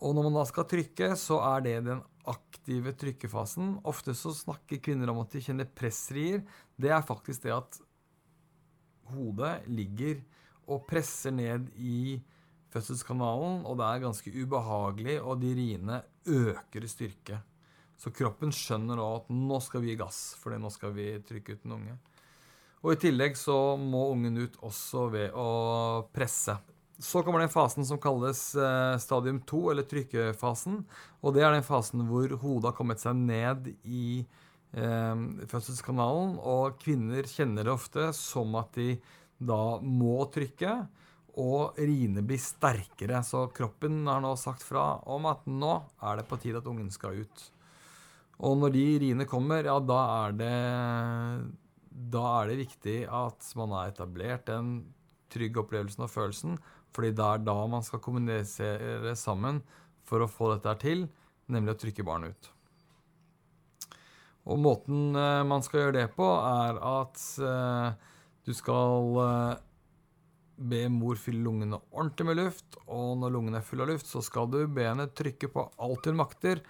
Og 0.01 0.13
når 0.13 0.27
man 0.27 0.39
da 0.39 0.45
skal 0.49 0.65
trykke, 0.69 1.11
så 1.17 1.39
er 1.53 1.65
det 1.65 1.75
den 1.87 2.01
aktive 2.29 2.93
trykkefasen. 2.97 3.77
Ofte 3.87 4.13
så 4.17 4.33
snakker 4.35 4.81
kvinner 4.83 5.09
om 5.13 5.21
at 5.23 5.33
de 5.33 5.41
kjenner 5.41 5.69
pressrier. 5.69 6.43
Det 6.77 6.89
er 6.93 7.05
faktisk 7.05 7.45
det 7.45 7.53
at 7.55 7.79
hodet 9.37 9.67
ligger 9.69 10.21
og 10.67 10.85
presser 10.87 11.31
ned 11.31 11.69
i 11.77 12.19
fødselskanalen, 12.73 13.65
og 13.65 13.77
det 13.77 13.85
er 13.85 14.03
ganske 14.03 14.31
ubehagelig, 14.33 15.21
og 15.21 15.39
de 15.41 15.53
riene 15.55 16.01
øker 16.25 16.83
i 16.83 16.87
styrke. 16.89 17.41
Så 17.97 18.11
kroppen 18.11 18.51
skjønner 18.51 18.99
at 19.01 19.29
nå 19.29 19.59
skal 19.63 19.81
vi 19.81 19.93
gi 19.93 19.99
gass, 20.01 20.35
for 20.37 20.53
nå 20.53 20.69
skal 20.69 20.93
vi 20.93 21.15
trykke 21.25 21.55
ut 21.55 21.65
en 21.65 21.77
unge. 21.79 21.97
Og 22.83 22.93
i 22.93 22.99
tillegg 23.01 23.37
så 23.39 23.75
må 23.79 24.11
ungen 24.11 24.37
ut 24.37 24.57
også 24.61 25.07
ved 25.09 25.31
å 25.33 26.07
presse. 26.13 26.57
Så 26.99 27.23
kommer 27.25 27.41
den 27.41 27.53
fasen 27.53 27.85
som 27.85 27.99
kalles 28.01 28.51
eh, 28.57 28.97
stadium 29.01 29.39
2, 29.45 29.61
eller 29.71 29.85
trykkefasen. 29.87 30.83
Og 31.21 31.33
det 31.33 31.45
er 31.45 31.55
den 31.55 31.65
fasen 31.65 32.05
hvor 32.09 32.29
hodet 32.41 32.71
har 32.71 32.77
kommet 32.77 33.01
seg 33.01 33.17
ned 33.17 33.71
i 33.85 34.25
eh, 34.77 35.25
fødselskanalen, 35.49 36.37
og 36.37 36.77
kvinner 36.83 37.25
kjenner 37.29 37.65
det 37.65 37.73
ofte 37.73 38.11
som 38.17 38.57
at 38.61 38.77
de 38.77 38.97
da 39.37 39.77
må 39.83 40.21
trykke, 40.33 40.73
og 41.37 41.77
riene 41.77 42.23
blir 42.25 42.41
sterkere. 42.41 43.21
Så 43.25 43.45
kroppen 43.53 44.01
har 44.09 44.23
nå 44.23 44.33
sagt 44.39 44.65
fra 44.65 44.97
om 45.05 45.27
at 45.29 45.45
nå 45.45 45.75
er 46.01 46.19
det 46.19 46.27
på 46.29 46.39
tide 46.41 46.63
at 46.63 46.69
ungen 46.69 46.89
skal 46.93 47.21
ut. 47.21 47.45
Og 48.41 48.57
når 48.57 48.73
de 48.73 48.85
riene 49.03 49.29
kommer, 49.29 49.65
ja, 49.65 49.77
da 49.81 50.01
er 50.25 50.37
det 50.37 50.57
da 51.97 52.23
er 52.41 52.51
det 52.51 52.59
viktig 52.59 52.97
at 53.09 53.47
man 53.57 53.73
har 53.73 53.89
etablert 53.89 54.45
den 54.49 54.75
trygge 55.33 55.63
opplevelsen 55.63 56.05
og 56.05 56.11
følelsen, 56.13 56.59
fordi 56.93 57.13
det 57.17 57.25
er 57.25 57.41
da 57.45 57.55
man 57.69 57.85
skal 57.85 58.01
kommunisere 58.03 59.15
sammen 59.17 59.63
for 60.07 60.23
å 60.23 60.29
få 60.29 60.53
dette 60.53 60.75
til, 60.85 61.07
nemlig 61.51 61.73
å 61.73 61.79
trykke 61.81 62.05
barnet 62.05 62.35
ut. 62.37 62.51
Og 64.47 64.61
måten 64.63 65.17
eh, 65.17 65.43
man 65.43 65.65
skal 65.65 65.81
gjøre 65.81 65.97
det 65.97 66.05
på, 66.15 66.27
er 66.27 66.77
at 66.79 67.23
eh, 67.43 68.05
du 68.47 68.53
skal 68.55 69.17
eh, 69.23 69.59
be 70.57 70.85
mor 70.89 71.19
fylle 71.19 71.43
lungene 71.45 71.77
ordentlig 71.91 72.25
med 72.31 72.39
luft, 72.39 72.77
og 72.87 73.17
når 73.21 73.33
lungene 73.35 73.59
er 73.59 73.67
fulle 73.67 73.83
av 73.85 73.91
luft, 73.91 74.07
så 74.09 74.23
skal 74.25 74.47
du 74.49 74.61
be 74.71 74.87
henne 74.87 75.05
trykke 75.13 75.49
på 75.53 75.67
alt 75.83 76.07
hun 76.09 76.17
makter. 76.17 76.63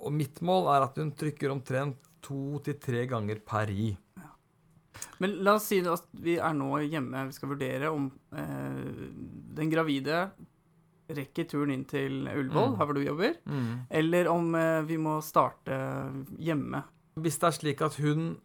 Og 0.00 0.12
mitt 0.14 0.40
mål 0.44 0.70
er 0.74 0.86
at 0.86 0.98
hun 1.00 1.10
trykker 1.16 1.52
omtrent 1.52 1.98
to 2.24 2.58
til 2.64 2.78
tre 2.82 3.04
ganger 3.10 3.40
per 3.46 3.66
ri. 3.70 3.90
Men 5.20 5.34
la 5.44 5.54
oss 5.58 5.66
si 5.70 5.78
at 5.84 6.06
vi 6.24 6.34
er 6.40 6.54
nå 6.56 6.70
hjemme, 6.84 7.26
vi 7.28 7.34
skal 7.36 7.50
vurdere 7.52 7.90
om 7.92 8.06
eh, 8.36 9.06
den 9.56 9.70
gravide 9.72 10.26
rekker 11.06 11.46
turen 11.46 11.70
inn 11.70 11.84
til 11.86 12.24
Ullevål, 12.26 12.72
Mm. 12.72 12.76
her 12.80 12.88
hvor 12.88 12.96
du 12.96 13.04
jobber, 13.04 13.36
eller 13.94 14.28
om 14.32 14.54
eh, 14.58 14.80
vi 14.88 14.96
må 14.98 15.18
starte 15.22 15.76
hjemme. 16.42 16.80
Hvis 17.20 17.38
det 17.40 17.46
er 17.48 17.54
slik 17.60 17.84
at 17.86 17.94
hun 18.02 18.36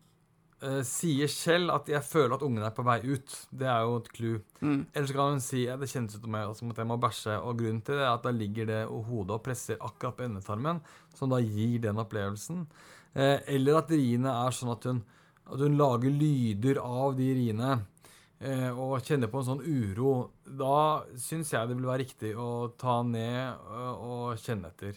eh, 0.62 0.82
sier 0.88 1.28
selv 1.28 1.72
at 1.72 1.88
'jeg 1.90 2.04
føler 2.04 2.36
at 2.36 2.42
ungen 2.42 2.64
er 2.64 2.72
på 2.72 2.84
vei 2.84 3.00
ut', 3.02 3.48
det 3.52 3.68
er 3.68 3.82
jo 3.82 3.96
et 3.98 4.10
clou. 4.14 4.40
Mm. 4.62 4.86
Eller 4.94 5.08
så 5.08 5.14
kan 5.14 5.32
hun 5.32 5.40
si 5.40 5.68
at 5.68 5.80
'det 5.80 5.90
kjennes 5.90 6.16
ut 6.16 6.58
som 6.58 6.72
at 6.72 6.78
jeg 6.78 6.88
må 6.88 6.98
bæsje', 6.98 7.42
og 7.42 7.58
grunnen 7.58 7.82
til 7.82 7.96
det 7.96 8.04
er 8.04 8.14
at 8.14 8.24
da 8.24 8.32
ligger 8.32 8.66
det 8.66 8.88
og 8.88 9.06
hodet 9.06 9.32
og 9.32 9.44
presser 9.44 9.78
akkurat 9.80 10.18
på 10.18 10.24
endetarmen, 10.24 10.82
som 11.16 11.30
da 11.30 11.38
gir 11.38 11.80
den 11.80 11.98
opplevelsen. 11.98 12.68
Eh, 13.16 13.40
eller 13.48 13.78
at 13.78 13.90
riene 13.92 14.30
er 14.30 14.52
sånn 14.52 14.72
at 14.72 14.84
hun, 14.84 15.04
at 15.52 15.60
hun 15.60 15.78
lager 15.78 16.10
lyder 16.10 16.78
av 16.80 17.16
de 17.18 17.34
riene. 17.34 17.86
eh, 18.40 18.72
Og 18.72 19.02
kjenner 19.02 19.28
på 19.28 19.38
en 19.38 19.46
sånn 19.46 19.62
uro. 19.62 20.32
Da 20.46 21.04
syns 21.16 21.52
jeg 21.52 21.68
det 21.68 21.76
vil 21.78 21.86
være 21.86 22.06
riktig 22.06 22.36
å 22.36 22.76
ta 22.76 23.04
ned 23.04 23.56
og 23.70 24.36
kjenne 24.38 24.72
etter. 24.72 24.96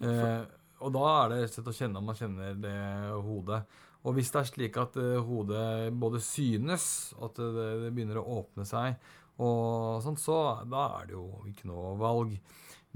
Eh, 0.00 0.44
og 0.80 0.92
da 0.92 1.24
er 1.24 1.28
det 1.28 1.38
rett 1.40 1.58
og 1.58 1.64
slett 1.64 1.72
å 1.72 1.78
kjenne 1.80 1.98
om 1.98 2.04
man 2.04 2.14
kjenner 2.14 2.54
det 2.54 3.22
hodet. 3.24 3.64
Og 4.06 4.14
hvis 4.14 4.30
det 4.30 4.40
er 4.40 4.48
slik 4.48 4.76
at 4.78 4.96
eh, 5.02 5.18
hodet 5.26 5.92
både 5.98 6.22
synes, 6.22 7.14
at 7.18 7.38
det, 7.40 7.68
det 7.82 7.92
begynner 7.94 8.20
å 8.22 8.40
åpne 8.40 8.66
seg, 8.68 9.00
og 9.42 10.00
sånt, 10.04 10.22
så 10.22 10.36
da 10.64 10.86
er 11.00 11.10
det 11.10 11.16
jo 11.16 11.26
ikke 11.50 11.68
noe 11.68 11.96
valg. 12.00 12.36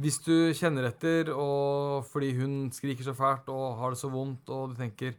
Hvis 0.00 0.21
du 0.25 0.55
kjenner 0.57 0.87
etter 0.88 1.29
og 1.35 2.07
fordi 2.09 2.31
hun 2.38 2.55
skriker 2.73 3.05
så 3.05 3.12
fælt 3.17 3.50
og 3.52 3.76
har 3.83 3.93
det 3.93 4.00
så 4.00 4.09
vondt, 4.12 4.49
og 4.49 4.73
du 4.73 4.79
tenker 4.79 5.19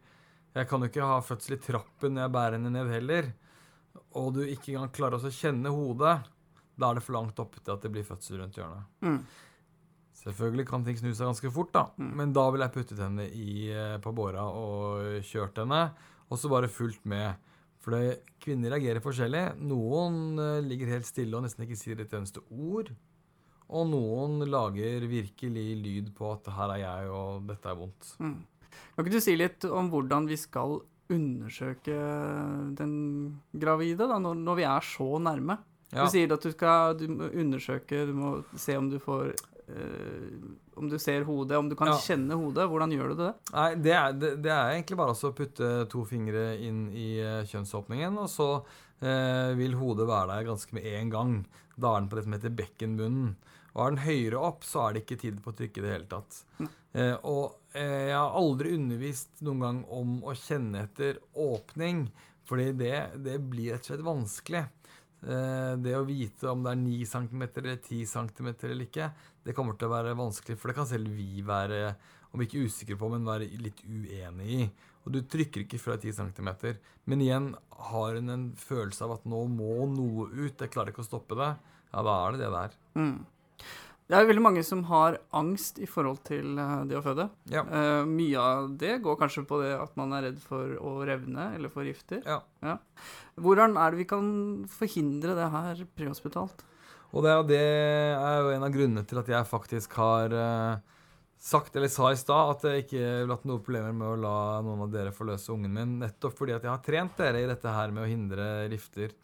jeg 0.51 0.67
kan 0.67 0.83
jo 0.83 0.89
ikke 0.89 1.07
ha 1.07 1.21
fødsel 1.23 1.55
i 1.55 1.61
trappen 1.63 2.15
når 2.15 2.25
jeg 2.25 2.35
bærer 2.35 2.57
henne 2.57 2.71
ned 2.73 2.89
heller, 2.91 3.29
og 4.19 4.33
du 4.35 4.41
ikke 4.43 4.73
engang 4.73 4.91
klarer 4.95 5.21
å 5.21 5.31
kjenne 5.31 5.71
hodet, 5.71 6.17
da 6.75 6.89
er 6.89 6.97
det 6.97 7.05
for 7.05 7.15
langt 7.15 7.39
opp 7.39 7.55
til 7.59 7.71
at 7.75 7.85
det 7.85 7.91
blir 7.93 8.07
fødsel 8.07 8.41
rundt 8.41 8.57
hjørnet. 8.59 8.89
Mm. 9.05 9.19
Selvfølgelig 10.21 10.67
kan 10.69 10.83
ting 10.85 10.97
snu 10.99 11.11
seg 11.15 11.31
ganske 11.31 11.51
fort, 11.53 11.71
da. 11.73 11.85
Mm. 11.97 12.11
Men 12.19 12.33
da 12.35 12.43
ville 12.53 12.67
jeg 12.67 12.75
puttet 12.75 13.01
henne 13.01 13.25
i, 13.25 13.71
eh, 13.73 13.95
på 14.01 14.13
båra 14.13 14.43
og 14.45 15.23
kjørt 15.25 15.57
henne, 15.63 15.85
og 16.29 16.37
så 16.37 16.51
bare 16.51 16.69
fulgt 16.71 17.07
med. 17.09 17.39
For 17.81 17.97
det, 17.97 18.19
kvinner 18.43 18.75
reagerer 18.75 19.01
forskjellig. 19.01 19.45
Noen 19.65 20.37
eh, 20.37 20.59
ligger 20.65 20.93
helt 20.93 21.09
stille 21.09 21.37
og 21.37 21.47
nesten 21.47 21.65
ikke 21.65 21.79
sier 21.79 22.03
et 22.03 22.13
eneste 22.13 22.43
ord. 22.53 22.91
Og 23.71 23.87
noen 23.87 24.43
lager 24.51 25.07
virkelig 25.09 25.67
lyd 25.79 26.13
på 26.13 26.33
at 26.35 26.47
'her 26.51 26.75
er 26.75 26.81
jeg, 26.83 27.09
og 27.09 27.47
dette 27.47 27.69
er 27.71 27.79
vondt'. 27.79 28.15
Mm. 28.19 28.39
Kan 28.95 29.05
ikke 29.05 29.17
du 29.17 29.23
si 29.23 29.35
litt 29.35 29.65
om 29.65 29.89
hvordan 29.89 30.27
vi 30.27 30.37
skal 30.37 30.81
undersøke 31.11 31.95
den 32.77 32.93
gravide, 33.51 34.07
da, 34.07 34.19
når, 34.19 34.35
når 34.35 34.59
vi 34.59 34.63
er 34.67 34.85
så 34.85 35.09
nærme? 35.19 35.57
Ja. 35.91 36.05
Du 36.05 36.11
sier 36.13 36.31
at 36.31 36.43
du 36.43 36.51
skal 36.53 36.95
du 36.99 37.07
undersøke, 37.09 38.05
du 38.07 38.13
må 38.15 38.35
se 38.55 38.77
om 38.79 38.87
du 38.91 38.99
får 39.01 39.33
Om 40.75 40.89
du 40.89 40.97
ser 40.99 41.23
hodet, 41.27 41.57
om 41.59 41.69
du 41.69 41.75
kan 41.75 41.91
Ja. 41.91 41.97
kjenne 41.99 42.37
hodet. 42.39 42.67
Hvordan 42.69 42.91
gjør 42.95 43.09
du 43.11 43.15
det? 43.23 43.31
Nei, 43.53 43.75
det 43.75 43.93
er, 43.93 44.13
det, 44.13 44.31
det 44.43 44.51
er 44.51 44.71
egentlig 44.75 44.97
bare 44.97 45.13
å 45.15 45.33
putte 45.37 45.71
to 45.91 46.03
fingre 46.07 46.45
inn 46.63 46.87
i 46.95 47.09
eh, 47.21 47.43
kjønnsåpningen, 47.51 48.17
og 48.17 48.29
så 48.31 48.47
eh, 49.01 49.51
vil 49.59 49.75
hodet 49.79 50.07
være 50.09 50.31
der 50.37 50.49
ganske 50.49 50.73
med 50.77 50.87
en 50.95 51.09
gang. 51.13 51.35
Da 51.77 51.95
er 51.95 52.01
den 52.01 52.09
på 52.11 52.17
det 52.19 52.23
som 52.25 52.33
heter 52.37 52.55
bekkenbunnen. 52.57 53.35
Og 53.71 53.85
er 53.85 53.93
den 53.95 54.03
høyere 54.03 54.41
opp, 54.49 54.65
så 54.67 54.87
er 54.87 54.93
det 54.97 55.05
ikke 55.05 55.19
tid 55.21 55.37
på 55.43 55.53
å 55.53 55.55
trykke 55.55 55.79
i 55.79 55.85
det 55.85 55.93
hele 55.93 56.09
tatt. 56.11 56.41
Eh, 56.93 57.15
og 57.23 57.55
eh, 57.73 58.09
jeg 58.11 58.17
har 58.17 58.35
aldri 58.35 58.73
undervist 58.75 59.39
noen 59.45 59.61
gang 59.63 59.79
om 59.95 60.17
å 60.27 60.33
kjenne 60.35 60.85
etter 60.89 61.21
åpning, 61.39 62.07
fordi 62.49 62.71
det, 62.75 62.95
det 63.23 63.37
blir 63.47 63.71
rett 63.75 63.85
og 63.85 63.91
slett 63.93 64.03
vanskelig. 64.03 64.65
Eh, 65.21 65.73
det 65.79 65.93
å 65.95 66.03
vite 66.03 66.49
om 66.51 66.63
det 66.65 66.73
er 66.73 66.81
9 66.81 67.05
cm 67.13 67.43
eller 67.47 67.75
10 67.77 68.05
cm 68.11 68.47
eller 68.51 68.83
ikke, 68.89 69.07
det 69.45 69.55
kommer 69.57 69.77
til 69.77 69.89
å 69.89 69.95
være 69.95 70.17
vanskelig, 70.17 70.57
for 70.59 70.71
det 70.71 70.77
kan 70.77 70.89
selv 70.89 71.11
vi 71.17 71.43
være, 71.45 71.95
om 72.31 72.43
ikke 72.43 72.63
usikre 72.67 72.97
på, 72.99 73.09
men 73.11 73.27
være 73.27 73.49
litt 73.61 73.81
uenig 73.87 74.49
i. 74.61 74.69
Og 75.01 75.15
du 75.15 75.21
trykker 75.25 75.63
ikke 75.63 75.81
fra 75.81 75.97
10 75.97 76.13
cm. 76.19 76.49
Men 77.09 77.23
igjen, 77.25 77.51
har 77.89 78.17
hun 78.17 78.29
en 78.29 78.47
følelse 78.59 79.05
av 79.07 79.17
at 79.17 79.29
nå 79.29 79.43
må 79.49 79.87
noe 79.89 80.29
ut, 80.29 80.53
jeg 80.53 80.73
klarer 80.73 80.93
ikke 80.93 81.05
å 81.05 81.09
stoppe 81.09 81.37
det, 81.39 81.53
ja, 81.91 82.03
da 82.05 82.17
er 82.23 82.35
det 82.35 82.43
det 82.43 82.51
der. 82.53 82.75
Mm. 82.99 83.15
Det 84.11 84.19
er 84.19 84.27
veldig 84.27 84.43
mange 84.43 84.61
som 84.67 84.81
har 84.89 85.21
angst 85.39 85.77
i 85.79 85.87
forhold 85.87 86.19
til 86.27 86.57
eh, 86.59 86.71
det 86.89 86.97
å 86.99 87.03
føde. 87.05 87.29
Ja. 87.51 87.61
Uh, 87.63 88.01
mye 88.09 88.41
av 88.43 88.73
det 88.79 88.97
går 89.05 89.15
kanskje 89.21 89.45
på 89.47 89.61
det 89.61 89.71
at 89.77 89.93
man 89.99 90.11
er 90.17 90.25
redd 90.27 90.41
for 90.43 90.73
å 90.83 90.97
revne 91.07 91.53
eller 91.55 91.71
for 91.71 91.87
gifter. 91.87 92.19
Ja. 92.27 92.75
Hvordan 93.39 93.79
er 93.79 93.93
det 93.93 94.01
vi 94.01 94.09
kan 94.09 94.27
forhindre 94.71 95.37
det 95.37 95.47
her 95.53 95.85
prehospitalt? 95.95 96.65
Og 97.11 97.25
det, 97.25 97.35
det 97.51 97.61
er 97.61 98.39
jo 98.39 98.53
en 98.55 98.65
av 98.65 98.73
grunnene 98.73 99.03
til 99.07 99.19
at 99.19 99.29
jeg 99.33 99.49
faktisk 99.49 99.95
har 99.99 100.31
eh, 100.31 100.97
sagt, 101.41 101.75
eller 101.75 101.91
sa 101.91 102.11
i 102.13 102.19
stad, 102.19 102.53
at 102.53 102.67
jeg 102.67 102.85
ikke 102.85 103.01
vil 103.01 103.33
hatt 103.33 103.47
noen 103.49 103.63
problemer 103.65 103.95
med 103.95 104.07
å 104.13 104.19
la 104.21 104.35
noen 104.63 104.85
av 104.85 104.91
dere 104.93 105.15
forløse 105.15 105.51
ungen 105.53 105.73
min, 105.75 105.97
nettopp 106.03 106.37
fordi 106.37 106.55
at 106.55 106.67
jeg 106.67 106.71
har 106.71 106.83
trent 106.85 107.17
dere 107.19 107.41
i 107.41 107.49
dette 107.49 107.73
her 107.75 107.91
med 107.95 108.05
å 108.05 108.11
hindre 108.11 108.47
rifter. 108.71 109.15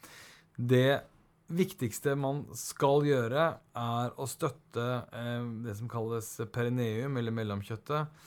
Det 0.58 1.00
viktigste 1.48 2.18
man 2.20 2.44
skal 2.58 3.06
gjøre, 3.08 3.50
er 3.80 4.18
å 4.20 4.28
støtte 4.28 4.88
eh, 5.16 5.46
det 5.64 5.78
som 5.80 5.92
kalles 5.92 6.34
perineum, 6.52 7.16
eller 7.22 7.36
mellomkjøttet, 7.36 8.26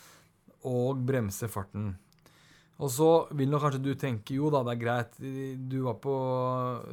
og 0.70 1.04
bremse 1.08 1.48
farten. 1.52 1.92
Og 2.80 2.88
så 2.88 3.08
vil 3.36 3.50
nok 3.52 3.66
kanskje 3.66 3.82
du 3.84 3.90
tenke 3.98 4.34
jo 4.38 4.48
da, 4.52 4.62
det 4.64 4.72
er 4.72 4.80
greit, 4.80 5.18
du 5.68 5.76
var 5.84 5.98
på, 6.00 6.14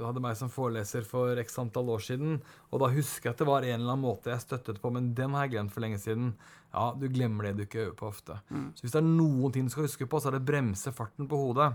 hadde 0.03 0.23
meg 0.23 0.35
som 0.35 0.51
foreleser 0.51 1.05
for 1.07 1.39
x 1.39 1.55
antall 1.63 1.93
år 1.95 2.03
siden, 2.03 2.41
og 2.71 2.81
da 2.83 2.89
husker 2.91 3.29
jeg 3.29 3.37
at 3.37 3.43
det 3.43 3.47
var 3.47 3.63
en 3.63 3.77
eller 3.77 3.93
annen 3.93 4.03
måte 4.03 4.33
jeg 4.33 4.43
støttet 4.43 4.81
på, 4.83 4.91
men 4.91 5.13
den 5.15 5.37
har 5.37 5.47
jeg 5.47 5.55
glemt 5.55 5.71
for 5.75 5.85
lenge 5.85 6.01
siden. 6.03 6.33
Ja, 6.73 6.89
du 6.91 7.07
glemmer 7.07 7.47
det 7.47 7.55
du 7.55 7.63
ikke 7.63 7.85
øver 7.85 7.95
på 8.01 8.09
ofte. 8.11 8.41
Mm. 8.51 8.67
Så 8.75 8.83
hvis 8.83 8.97
det 8.97 8.99
er 8.99 9.07
noen 9.07 9.55
ting 9.55 9.69
du 9.69 9.73
skal 9.73 9.87
huske 9.87 10.09
på, 10.11 10.19
så 10.19 10.29
er 10.29 10.37
det 10.37 10.47
bremse 10.49 10.91
farten 10.95 11.29
på 11.31 11.39
hodet. 11.39 11.71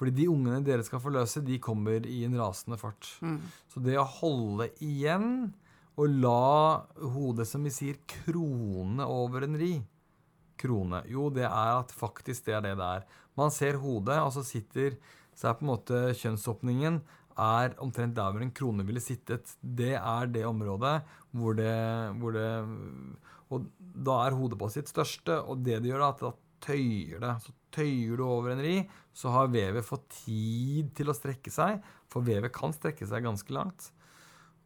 Fordi 0.00 0.14
de 0.16 0.28
ungene 0.32 0.64
dere 0.64 0.84
skal 0.86 1.02
forløse, 1.04 1.44
de 1.44 1.60
kommer 1.62 2.06
i 2.08 2.22
en 2.26 2.38
rasende 2.40 2.78
fart. 2.80 3.10
Mm. 3.20 3.36
Så 3.70 3.82
det 3.84 3.98
å 4.00 4.08
holde 4.08 4.70
igjen 4.82 5.52
og 6.00 6.14
la 6.22 6.82
hodet, 7.12 7.46
som 7.48 7.64
vi 7.68 7.72
sier, 7.74 8.00
krone 8.08 9.04
over 9.04 9.44
en 9.44 9.58
ri. 9.60 9.74
Krone. 10.62 11.02
Jo, 11.10 11.28
det 11.34 11.44
er 11.44 11.74
at 11.76 11.92
faktisk 11.92 12.46
det 12.48 12.56
er 12.56 12.64
det 12.64 12.76
det 12.80 12.88
er. 12.98 13.04
Man 13.38 13.52
ser 13.54 13.80
hodet, 13.80 14.18
og 14.20 14.32
så 14.34 14.44
sitter 14.44 14.98
Så 15.34 15.48
er 15.48 15.56
på 15.56 15.64
en 15.64 15.72
måte 15.72 16.00
kjønnsåpningen 16.20 17.00
er 17.40 17.72
omtrent 17.80 18.14
der 18.16 18.32
hvor 18.32 18.44
en 18.44 18.52
krone 18.52 18.84
ville 18.84 19.00
sittet. 19.00 19.54
Det 19.60 19.94
er 19.96 20.28
det 20.28 20.44
området 20.44 21.00
hvor 21.32 21.56
det, 21.56 21.72
hvor 22.20 22.36
det 22.36 22.48
Og 23.52 23.66
da 23.78 24.18
er 24.26 24.36
hodet 24.36 24.58
på 24.58 24.68
sitt 24.72 24.88
største, 24.88 25.38
og 25.40 25.64
det 25.64 25.82
det 25.82 25.90
gjør, 25.90 26.00
er 26.00 26.12
at 26.12 26.22
da 26.24 26.32
tøyer 26.62 27.20
det. 27.20 27.32
Så 27.44 27.52
tøyer 27.74 28.16
du 28.16 28.24
over 28.24 28.52
en 28.52 28.62
ri, 28.64 28.76
så 29.12 29.32
har 29.34 29.50
vevet 29.52 29.84
fått 29.84 30.06
tid 30.22 30.92
til 30.96 31.10
å 31.12 31.16
strekke 31.16 31.52
seg, 31.52 31.82
for 32.08 32.24
vevet 32.24 32.54
kan 32.54 32.72
strekke 32.72 33.08
seg 33.08 33.26
ganske 33.26 33.52
langt. 33.52 33.90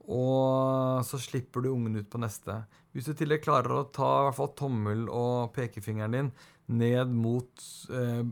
Og 0.06 1.02
så 1.02 1.18
slipper 1.18 1.64
du 1.64 1.73
ungen 1.73 1.99
ut 1.99 2.11
på 2.11 2.20
neste. 2.23 2.61
Hvis 2.94 3.08
du 3.08 3.14
i 3.14 3.18
tillegg 3.18 3.42
klarer 3.42 3.75
å 3.75 3.88
ta 3.90 4.11
i 4.20 4.26
hvert 4.28 4.38
fall 4.38 4.52
tommel 4.58 5.08
og 5.11 5.50
pekefingeren 5.56 6.14
din 6.14 6.30
ned 6.78 7.11
mot 7.14 7.66
eh, 7.90 8.23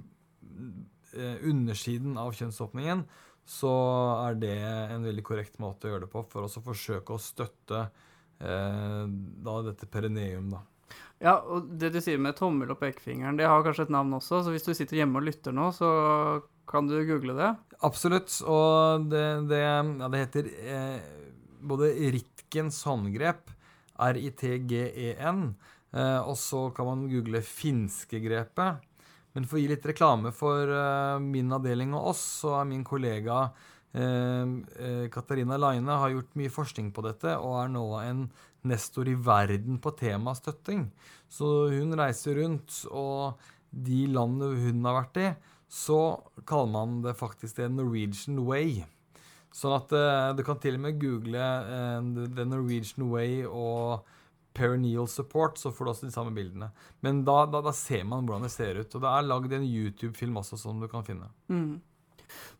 undersiden 1.47 2.18
av 2.21 2.35
kjønnsåpningen, 2.37 3.04
så 3.44 3.73
er 4.25 4.38
det 4.40 4.56
en 4.64 5.04
veldig 5.04 5.25
korrekt 5.26 5.59
måte 5.62 5.88
å 5.88 5.94
gjøre 5.94 6.06
det 6.06 6.12
på 6.12 6.23
for 6.33 6.47
å 6.47 6.64
forsøke 6.64 7.14
å 7.14 7.21
støtte 7.21 7.83
eh, 8.40 9.02
da 9.44 9.56
dette 9.66 9.88
perineum, 9.90 10.49
da. 10.56 10.62
Ja, 11.23 11.38
og 11.40 11.68
det 11.80 11.92
du 11.94 12.00
sier 12.02 12.21
med 12.21 12.37
tommel 12.37 12.73
og 12.75 12.80
pekefingeren, 12.80 13.38
det 13.38 13.47
har 13.49 13.62
kanskje 13.64 13.87
et 13.87 13.92
navn 13.94 14.16
også, 14.16 14.42
så 14.44 14.52
hvis 14.52 14.66
du 14.66 14.73
sitter 14.76 14.99
hjemme 15.00 15.21
og 15.21 15.28
lytter 15.28 15.54
nå, 15.56 15.71
så 15.76 15.90
kan 16.68 16.88
du 16.88 16.97
google 17.06 17.37
det. 17.38 17.52
Absolutt. 17.85 18.33
Og 18.49 19.06
det, 19.12 19.25
det, 19.50 19.61
ja, 19.61 20.09
det 20.11 20.23
heter 20.25 20.50
eh, 20.64 21.06
både 21.64 21.92
Ritkens 22.16 22.80
håndgrep, 22.88 23.52
R-I-T-G-E-N, 24.04 25.47
eh, 25.94 26.21
og 26.25 26.37
så 26.40 26.66
kan 26.76 26.90
man 26.90 27.06
google 27.12 27.44
finskegrepet. 27.44 28.85
Men 29.35 29.47
for 29.50 29.59
å 29.59 29.62
gi 29.62 29.71
litt 29.73 29.87
reklame 29.88 30.31
for 30.35 30.71
uh, 30.71 31.19
min 31.23 31.50
avdeling 31.55 31.95
og 31.97 32.12
oss, 32.12 32.23
så 32.43 32.55
er 32.61 32.69
min 32.71 32.85
kollega 32.87 33.49
uh, 33.50 34.45
Katarina 35.14 35.59
Laine 35.59 35.99
har 35.99 36.14
gjort 36.14 36.38
mye 36.38 36.53
forskning 36.55 36.93
på 36.95 37.03
dette 37.07 37.35
og 37.41 37.59
er 37.64 37.73
nå 37.75 37.85
en 38.03 38.29
nestor 38.71 39.11
i 39.11 39.17
verden 39.19 39.81
på 39.83 39.93
tema 39.99 40.37
støtting. 40.38 40.87
Så 41.29 41.69
hun 41.75 41.99
reiser 41.99 42.38
rundt, 42.41 42.85
og 42.95 43.43
de 43.75 44.05
landene 44.14 44.55
hun 44.62 44.87
har 44.87 45.00
vært 45.03 45.21
i, 45.21 45.29
så 45.67 46.00
kaller 46.47 46.71
man 46.76 46.99
det 47.03 47.17
faktisk 47.19 47.59
the 47.59 47.67
Norwegian 47.69 48.38
Way. 48.47 48.85
Sånn 49.55 49.75
at 49.75 49.91
uh, 49.99 50.31
du 50.35 50.47
kan 50.47 50.62
til 50.62 50.79
og 50.79 50.87
med 50.87 51.03
google 51.03 51.50
The 52.38 52.47
Norwegian 52.47 53.11
Way 53.11 53.43
og 53.50 54.07
perineal 54.54 55.08
support, 55.11 55.58
så 55.58 55.73
får 55.75 55.84
du 55.84 55.90
også 55.92 56.06
de 56.08 56.14
samme 56.14 56.34
bildene. 56.34 56.70
Men 57.04 57.25
da, 57.26 57.42
da, 57.50 57.61
da 57.64 57.73
ser 57.75 58.04
man 58.08 58.26
hvordan 58.26 58.46
det 58.46 58.54
ser 58.54 58.78
ut. 58.80 58.94
Og 58.94 59.02
det 59.02 59.11
er 59.11 59.26
lagd 59.26 59.56
en 59.56 59.66
YouTube-film 59.66 60.38
også 60.40 60.58
som 60.61 60.80
du 60.80 60.88
kan 60.90 61.04
finne. 61.06 61.28
Mm. 61.50 61.82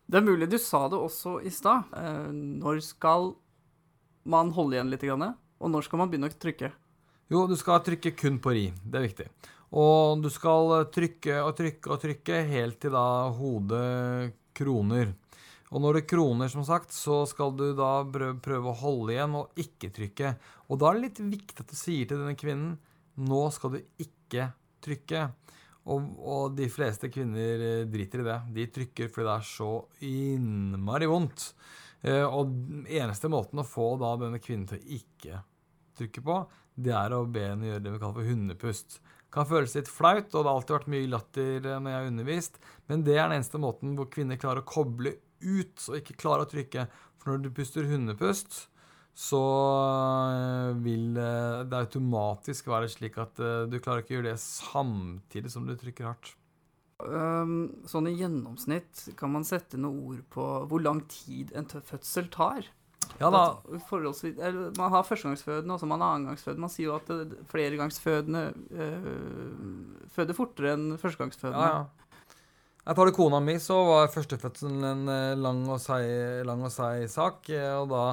Det 0.05 0.19
er 0.19 0.25
mulig 0.25 0.49
du 0.51 0.59
sa 0.61 0.85
det 0.91 0.99
også 0.99 1.39
i 1.45 1.51
stad. 1.53 1.89
Eh, 1.97 2.29
når 2.61 2.83
skal 2.85 3.33
man 4.29 4.51
holde 4.55 4.77
igjen 4.77 4.91
litt? 4.93 5.05
Grann, 5.05 5.33
og 5.33 5.71
når 5.71 5.87
skal 5.87 6.01
man 6.01 6.11
begynne 6.11 6.29
å 6.29 6.39
trykke? 6.45 6.71
Jo, 7.31 7.47
du 7.49 7.55
skal 7.57 7.81
trykke 7.85 8.13
kun 8.17 8.37
på 8.41 8.53
ri. 8.53 8.65
Det 8.83 8.99
er 8.99 9.07
viktig. 9.07 9.29
Og 9.75 10.21
du 10.21 10.29
skal 10.31 10.85
trykke 10.93 11.39
og 11.41 11.55
trykke 11.57 11.91
og 11.91 12.01
trykke 12.03 12.41
helt 12.51 12.79
til 12.83 12.93
da 12.93 13.07
hodet 13.33 14.35
kroner. 14.55 15.15
Og 15.73 15.81
når 15.81 15.99
det 15.99 16.09
kroner, 16.11 16.49
som 16.51 16.65
sagt, 16.67 16.93
så 16.93 17.23
skal 17.29 17.55
du 17.57 17.71
da 17.77 18.03
prøve 18.05 18.69
å 18.69 18.79
holde 18.83 19.15
igjen 19.15 19.37
og 19.39 19.57
ikke 19.59 19.89
trykke. 19.95 20.35
Og 20.69 20.81
da 20.81 20.91
er 20.91 20.99
det 20.99 21.05
litt 21.07 21.23
viktig 21.39 21.63
at 21.63 21.71
du 21.71 21.77
sier 21.79 22.09
til 22.09 22.21
denne 22.21 22.37
kvinnen 22.37 22.75
nå 23.25 23.41
skal 23.55 23.75
du 23.75 23.79
ikke 24.01 24.49
trykke. 24.83 25.25
Og, 25.85 26.05
og, 26.17 26.53
de 26.57 26.67
fleste 26.73 27.11
kvinner 27.13 27.61
eh, 27.61 27.87
driter 27.89 28.23
i 28.23 28.27
det. 28.27 28.37
De 28.55 28.67
trykker 28.77 29.11
fordi 29.13 29.27
det 29.27 29.35
er 29.35 29.49
så 29.49 29.71
innmari 30.05 31.09
vondt. 31.09 31.49
Eh, 32.05 32.25
og 32.25 32.53
eneste 32.89 33.29
måten 33.31 33.61
å 33.61 33.67
få 33.67 33.93
da 34.01 34.15
denne 34.21 34.41
kvinnen 34.41 34.69
til 34.69 34.81
å 34.81 34.95
ikke 34.97 35.41
trykke 35.95 36.23
på, 36.25 36.39
det 36.75 36.91
er 36.91 37.13
å 37.15 37.23
be 37.31 37.45
henne 37.45 37.69
gjøre 37.69 37.83
det 37.85 37.93
vi 37.93 38.01
kaller 38.01 38.17
for 38.17 38.31
hundepust. 38.33 38.97
Kan 39.33 39.47
føles 39.47 39.75
litt 39.77 39.91
flaut, 39.91 40.27
og 40.31 40.41
det 40.41 40.49
har 40.49 40.55
alltid 40.55 40.75
vært 40.75 40.91
mye 40.91 41.11
latter 41.11 41.69
eh, 41.69 41.77
når 41.77 41.91
jeg 41.91 41.99
har 41.99 42.09
undervist, 42.11 42.59
men 42.89 43.05
det 43.05 43.15
er 43.15 43.23
den 43.23 43.37
eneste 43.39 43.61
måten 43.61 43.95
hvor 43.97 44.09
kvinner 44.11 44.41
klarer 44.41 44.65
å 44.65 44.69
koble 44.69 45.15
ut 45.41 45.89
og 45.89 45.99
ikke 45.99 46.17
klarer 46.21 46.45
å 46.45 46.51
trykke. 46.51 46.87
For 47.19 47.33
når 47.33 47.45
du 47.45 47.51
puster 47.57 47.89
hundepust, 47.89 48.65
så 49.15 49.43
eh, 50.35 50.71
vil 50.85 51.19
eh, 51.19 51.65
det 51.67 51.83
automatisk 51.85 52.71
være 52.71 52.91
slik 52.91 53.19
at 53.21 53.39
du 53.71 53.77
klarer 53.79 54.03
ikke 54.03 54.15
å 54.15 54.19
gjøre 54.19 54.33
det 54.33 54.41
samtidig 54.43 55.53
som 55.53 55.67
du 55.67 55.75
trykker 55.79 56.11
hardt. 56.11 56.35
Sånn 56.95 58.07
i 58.07 58.13
gjennomsnitt 58.15 59.01
kan 59.19 59.33
man 59.33 59.43
sette 59.43 59.75
noen 59.75 59.97
ord 59.99 60.21
på 60.31 60.45
hvor 60.71 60.79
lang 60.79 61.01
tid 61.11 61.51
en 61.51 61.67
fødsel 61.67 62.29
tar? 62.31 62.69
Ja 63.19 63.29
da. 63.31 63.61
man 64.77 64.91
har 64.91 65.03
førstegangsfødende 65.07 65.73
og 65.73 65.79
så 65.79 65.87
man 65.87 66.01
har 66.01 66.15
annengangsfødende. 66.15 66.61
Man 66.65 66.71
sier 66.73 66.89
jo 66.89 66.95
at 66.97 67.37
flergangsfødende 67.51 68.43
øh, 68.71 70.07
føder 70.15 70.37
fortere 70.37 70.73
enn 70.75 70.87
førstegangsfødende. 70.99 71.67
Ja, 71.67 71.83
ja. 71.85 72.04
Jeg 72.85 72.93
tar 72.93 73.09
det 73.09 73.15
kona 73.17 73.39
mi, 73.41 73.55
så 73.57 73.79
var 73.87 74.11
førstefødselen 74.13 74.83
en 74.85 75.07
eh, 75.09 75.37
lang 75.41 75.63
og 75.73 75.79
seig 76.69 77.07
sak. 77.09 77.47
Eh, 77.49 77.71
og 77.79 77.89
da 77.89 78.03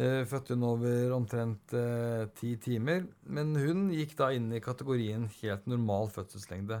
eh, 0.00 0.22
fødte 0.24 0.56
hun 0.56 0.64
over 0.70 1.12
omtrent 1.12 1.74
uh, 1.76 2.24
ti 2.38 2.54
timer. 2.56 3.04
Men 3.28 3.52
hun 3.60 3.90
gikk 3.92 4.14
da 4.16 4.30
inn 4.32 4.48
i 4.56 4.62
kategorien 4.64 5.28
helt 5.42 5.68
normal 5.68 6.08
fødselslengde. 6.14 6.80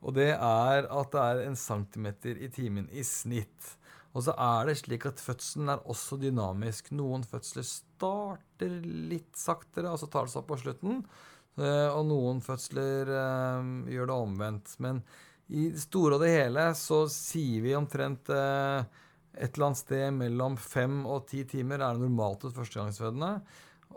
Og 0.00 0.14
det 0.14 0.30
er 0.36 0.86
at 0.86 1.10
det 1.12 1.24
er 1.24 1.42
en 1.48 1.58
centimeter 1.58 2.38
i 2.38 2.48
timen 2.54 2.86
i 2.94 3.02
snitt. 3.02 3.74
Og 4.14 4.24
så 4.26 4.34
er 4.38 4.70
det 4.70 4.76
slik 4.80 5.08
at 5.10 5.22
fødselen 5.22 5.72
er 5.74 5.82
også 5.90 6.18
dynamisk. 6.22 6.92
Noen 6.94 7.26
fødsler 7.26 7.66
starter 7.66 8.78
litt 8.84 9.34
saktere, 9.38 9.90
og 9.90 9.98
så 9.98 10.06
tar 10.10 10.26
det 10.26 10.34
seg 10.34 10.42
opp 10.42 10.52
på 10.54 10.60
slutten. 10.62 11.02
Eh, 11.60 11.88
og 11.90 12.06
noen 12.08 12.40
fødsler 12.42 13.10
eh, 13.10 13.74
gjør 13.94 14.10
det 14.10 14.16
omvendt. 14.16 14.74
Men 14.82 15.02
i 15.50 15.68
det 15.74 15.82
store 15.82 16.16
og 16.16 16.24
det 16.24 16.30
hele 16.32 16.68
så 16.78 17.04
sier 17.10 17.64
vi 17.64 17.76
omtrent 17.78 18.30
eh, 18.34 18.84
et 19.34 19.50
eller 19.54 19.70
annet 19.70 19.80
sted 19.80 20.06
mellom 20.14 20.56
fem 20.60 21.02
og 21.06 21.26
ti 21.30 21.42
timer 21.48 21.82
er 21.82 21.96
det 21.96 22.06
normalt 22.06 22.46
hos 22.46 22.54
førstegangsfødende. 22.56 23.32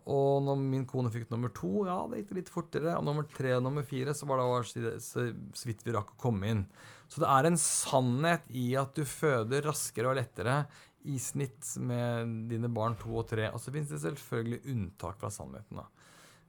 Og 0.09 0.41
når 0.43 0.57
min 0.59 0.87
kone 0.89 1.11
fikk 1.13 1.29
nummer 1.29 1.51
to, 1.53 1.85
ja, 1.87 1.99
det 2.09 2.23
gikk 2.23 2.33
litt 2.39 2.51
fortere. 2.51 2.95
Og 2.97 3.05
nummer 3.05 3.27
tre 3.29 3.53
og 3.57 3.63
nummer 3.65 3.85
fire, 3.87 4.15
så 4.17 4.27
var 4.29 4.41
det 4.41 4.95
så 5.05 5.27
vidt 5.67 5.85
vi 5.85 5.93
rakk 5.93 6.15
å 6.15 6.21
komme 6.25 6.49
inn. 6.49 6.63
Så 7.11 7.21
det 7.21 7.29
er 7.29 7.47
en 7.47 7.59
sannhet 7.61 8.47
i 8.49 8.71
at 8.79 8.97
du 8.97 9.05
føder 9.05 9.67
raskere 9.69 10.09
og 10.09 10.17
lettere 10.17 10.63
i 11.05 11.19
snitt 11.21 11.75
med 11.83 12.31
dine 12.49 12.71
barn 12.73 12.97
to 12.99 13.11
og 13.21 13.27
tre. 13.29 13.51
Og 13.53 13.61
så 13.61 13.73
finnes 13.73 13.91
det 13.91 14.01
selvfølgelig 14.01 14.63
unntak 14.73 15.19
fra 15.21 15.29
sannheten. 15.33 15.83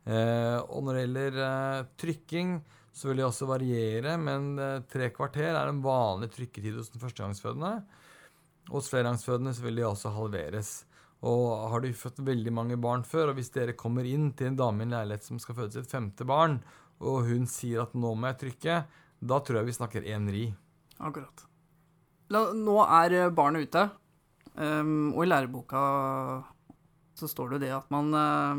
Eh, 0.04 0.58
og 0.64 0.86
når 0.86 0.96
det 0.96 1.04
gjelder 1.04 1.38
eh, 1.48 1.84
trykking, 2.00 2.56
så 2.94 3.10
vil 3.10 3.18
det 3.18 3.26
også 3.26 3.48
variere, 3.50 4.14
men 4.22 4.52
eh, 4.62 4.80
tre 4.90 5.10
kvarter 5.14 5.50
er 5.50 5.66
en 5.66 5.82
vanlig 5.82 6.30
trykketid 6.36 6.76
hos 6.78 6.92
den 6.92 7.02
førstegangsfødende. 7.02 7.72
Hos 8.70 8.90
flergangsfødende 8.92 9.54
vil 9.64 9.80
de 9.80 9.86
også 9.88 10.12
halveres. 10.14 10.84
Og 11.26 11.70
har 11.72 11.82
du 11.82 11.88
født 11.96 12.22
veldig 12.22 12.52
mange 12.54 12.78
barn 12.78 13.02
før, 13.08 13.32
og 13.32 13.40
hvis 13.40 13.50
dere 13.54 13.74
kommer 13.78 14.06
inn 14.06 14.30
til 14.38 14.52
en 14.52 14.60
dame 14.60 14.84
i 14.84 14.86
en 14.86 14.94
leilighet 14.94 15.26
som 15.26 15.40
skal 15.42 15.58
føde 15.58 15.74
sitt 15.74 15.90
femte 15.90 16.26
barn, 16.28 16.60
og 17.02 17.26
hun 17.26 17.48
sier 17.50 17.82
at 17.82 17.96
'nå 17.96 18.14
må 18.14 18.30
jeg 18.30 18.40
trykke', 18.44 18.84
da 19.24 19.40
tror 19.40 19.58
jeg 19.58 19.66
vi 19.66 19.78
snakker 19.78 20.06
én 20.06 20.30
ri. 20.30 20.44
Akkurat. 21.00 21.46
Nå 22.30 22.78
er 22.84 23.30
barnet 23.34 23.68
ute, 23.68 23.90
um, 24.54 25.12
og 25.14 25.24
i 25.24 25.28
læreboka 25.28 25.82
så 27.24 27.30
står 27.30 27.54
det 27.54 27.64
det 27.64 27.72
at 27.76 27.88
man, 27.94 28.12
uh, 28.12 28.52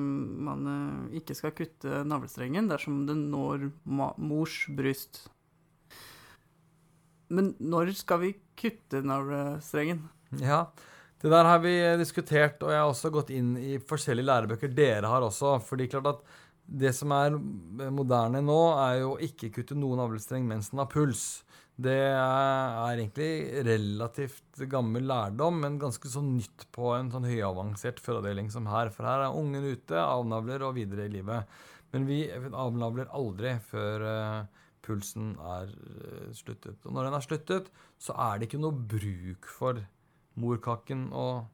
man 0.50 0.66
uh, 0.66 1.16
ikke 1.16 1.38
skal 1.38 1.54
kutte 1.56 2.02
navlestrengen 2.10 2.70
dersom 2.72 3.04
det 3.06 3.16
når 3.22 3.70
mors 3.86 4.64
bryst. 4.74 5.28
Men 7.30 7.54
når 7.62 7.94
skal 7.98 8.22
vi 8.22 8.34
kutte 8.58 9.02
navlestrengen? 9.06 10.04
Ja, 10.42 10.66
det 11.22 11.32
der 11.32 11.48
har 11.48 11.62
vi 11.64 11.74
diskutert, 12.02 12.62
og 12.64 12.74
jeg 12.74 12.82
har 12.82 12.90
også 12.90 13.14
gått 13.14 13.32
inn 13.34 13.56
i 13.58 13.78
forskjellige 13.82 14.28
lærebøker 14.28 14.74
dere 14.76 15.10
har 15.10 15.26
også. 15.26 15.60
fordi 15.64 15.88
det 16.66 16.94
som 16.98 17.14
er 17.14 17.38
moderne 17.94 18.42
nå, 18.42 18.60
er 18.82 19.02
jo 19.04 19.16
ikke 19.22 19.52
kutte 19.60 19.78
noen 19.78 20.02
navlestreng 20.02 20.46
mens 20.48 20.70
den 20.74 20.82
har 20.82 20.90
puls. 20.92 21.44
Det 21.76 21.92
er 21.92 22.96
egentlig 22.96 23.64
relativt 23.68 24.62
gammel 24.72 25.10
lærdom, 25.10 25.58
men 25.66 25.80
ganske 25.82 26.08
så 26.08 26.22
nytt 26.24 26.64
på 26.76 26.94
en 26.96 27.10
sånn 27.12 27.28
høyavansert 27.28 28.00
fødeavdeling 28.04 28.48
som 28.54 28.70
her. 28.72 28.92
For 28.96 29.08
her 29.08 29.26
er 29.26 29.36
ungen 29.36 29.66
ute, 29.68 29.98
avnavler 30.00 30.64
og 30.64 30.78
videre 30.78 31.10
i 31.10 31.12
livet. 31.18 31.50
Men 31.92 32.08
vi 32.08 32.22
avnavler 32.32 33.12
aldri 33.16 33.58
før 33.68 34.06
uh, 34.08 34.70
pulsen 34.88 35.34
er 35.36 35.74
uh, 35.76 36.32
sluttet. 36.36 36.80
Og 36.88 36.96
når 36.96 37.10
den 37.10 37.18
er 37.20 37.28
sluttet, 37.28 37.68
så 38.00 38.16
er 38.30 38.40
det 38.40 38.48
ikke 38.48 38.64
noe 38.64 38.88
bruk 38.96 39.52
for 39.52 39.84
morkaken 40.40 41.10
og 41.16 41.46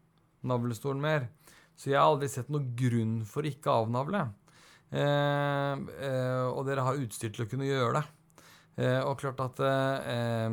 navlestolen 0.46 1.02
mer. 1.02 1.28
Så 1.74 1.90
jeg 1.90 1.98
har 1.98 2.12
aldri 2.12 2.30
sett 2.30 2.50
noen 2.54 2.72
grunn 2.78 3.18
for 3.26 3.48
ikke 3.48 3.74
å 3.74 3.88
avnavle. 3.88 4.28
Eh, 4.92 5.76
eh, 6.04 6.48
og 6.52 6.66
dere 6.68 6.84
har 6.84 7.00
utstyr 7.00 7.32
til 7.32 7.46
å 7.46 7.50
kunne 7.50 7.70
gjøre 7.70 8.02
det. 8.02 8.04
Eh, 8.80 9.02
og 9.04 9.20
klart 9.20 9.42
at 9.44 9.62
eh, 9.66 10.50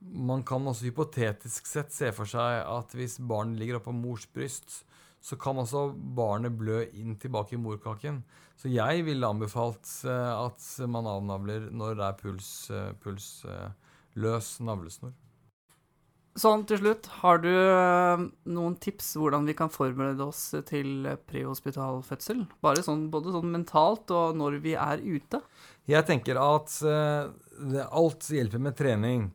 man 0.00 0.44
kan 0.46 0.66
også 0.66 0.88
hypotetisk 0.88 1.68
sett 1.70 1.94
se 1.94 2.10
for 2.16 2.28
seg 2.28 2.62
at 2.64 2.94
hvis 2.96 3.20
barnet 3.22 3.60
ligger 3.60 3.78
oppå 3.78 3.94
mors 3.94 4.26
bryst, 4.26 4.82
så 5.20 5.36
kan 5.36 5.60
også 5.60 5.90
barnet 6.16 6.56
blø 6.56 6.82
inn 6.96 7.18
tilbake 7.20 7.54
i 7.56 7.60
morkaken. 7.60 8.22
Så 8.56 8.72
jeg 8.72 9.04
ville 9.06 9.28
anbefalt 9.28 9.88
eh, 10.08 10.32
at 10.34 10.68
man 10.90 11.08
avnavler 11.08 11.68
når 11.70 11.98
det 12.00 12.06
er 12.08 12.20
puls, 12.20 12.52
pulsløs 13.04 14.54
navlesnor. 14.64 15.14
Sånn 16.38 16.62
til 16.62 16.78
slutt, 16.78 17.08
har 17.24 17.40
du 17.42 17.50
eh, 17.50 18.20
noen 18.54 18.76
tips 18.78 19.16
hvordan 19.18 19.48
vi 19.48 19.54
kan 19.58 19.72
forberede 19.72 20.22
oss 20.22 20.52
til 20.68 21.08
prehospital 21.26 22.04
fødsel? 22.06 22.44
Bare 22.62 22.84
sånn, 22.86 23.08
både 23.10 23.34
sånn 23.34 23.50
mentalt 23.50 24.12
og 24.14 24.38
når 24.38 24.60
vi 24.62 24.76
er 24.78 25.02
ute? 25.02 25.42
Jeg 25.90 26.06
tenker 26.06 26.38
at 26.38 26.76
eh, 26.86 27.82
alt 27.90 28.30
hjelper 28.30 28.62
med 28.62 28.78
trening. 28.78 29.26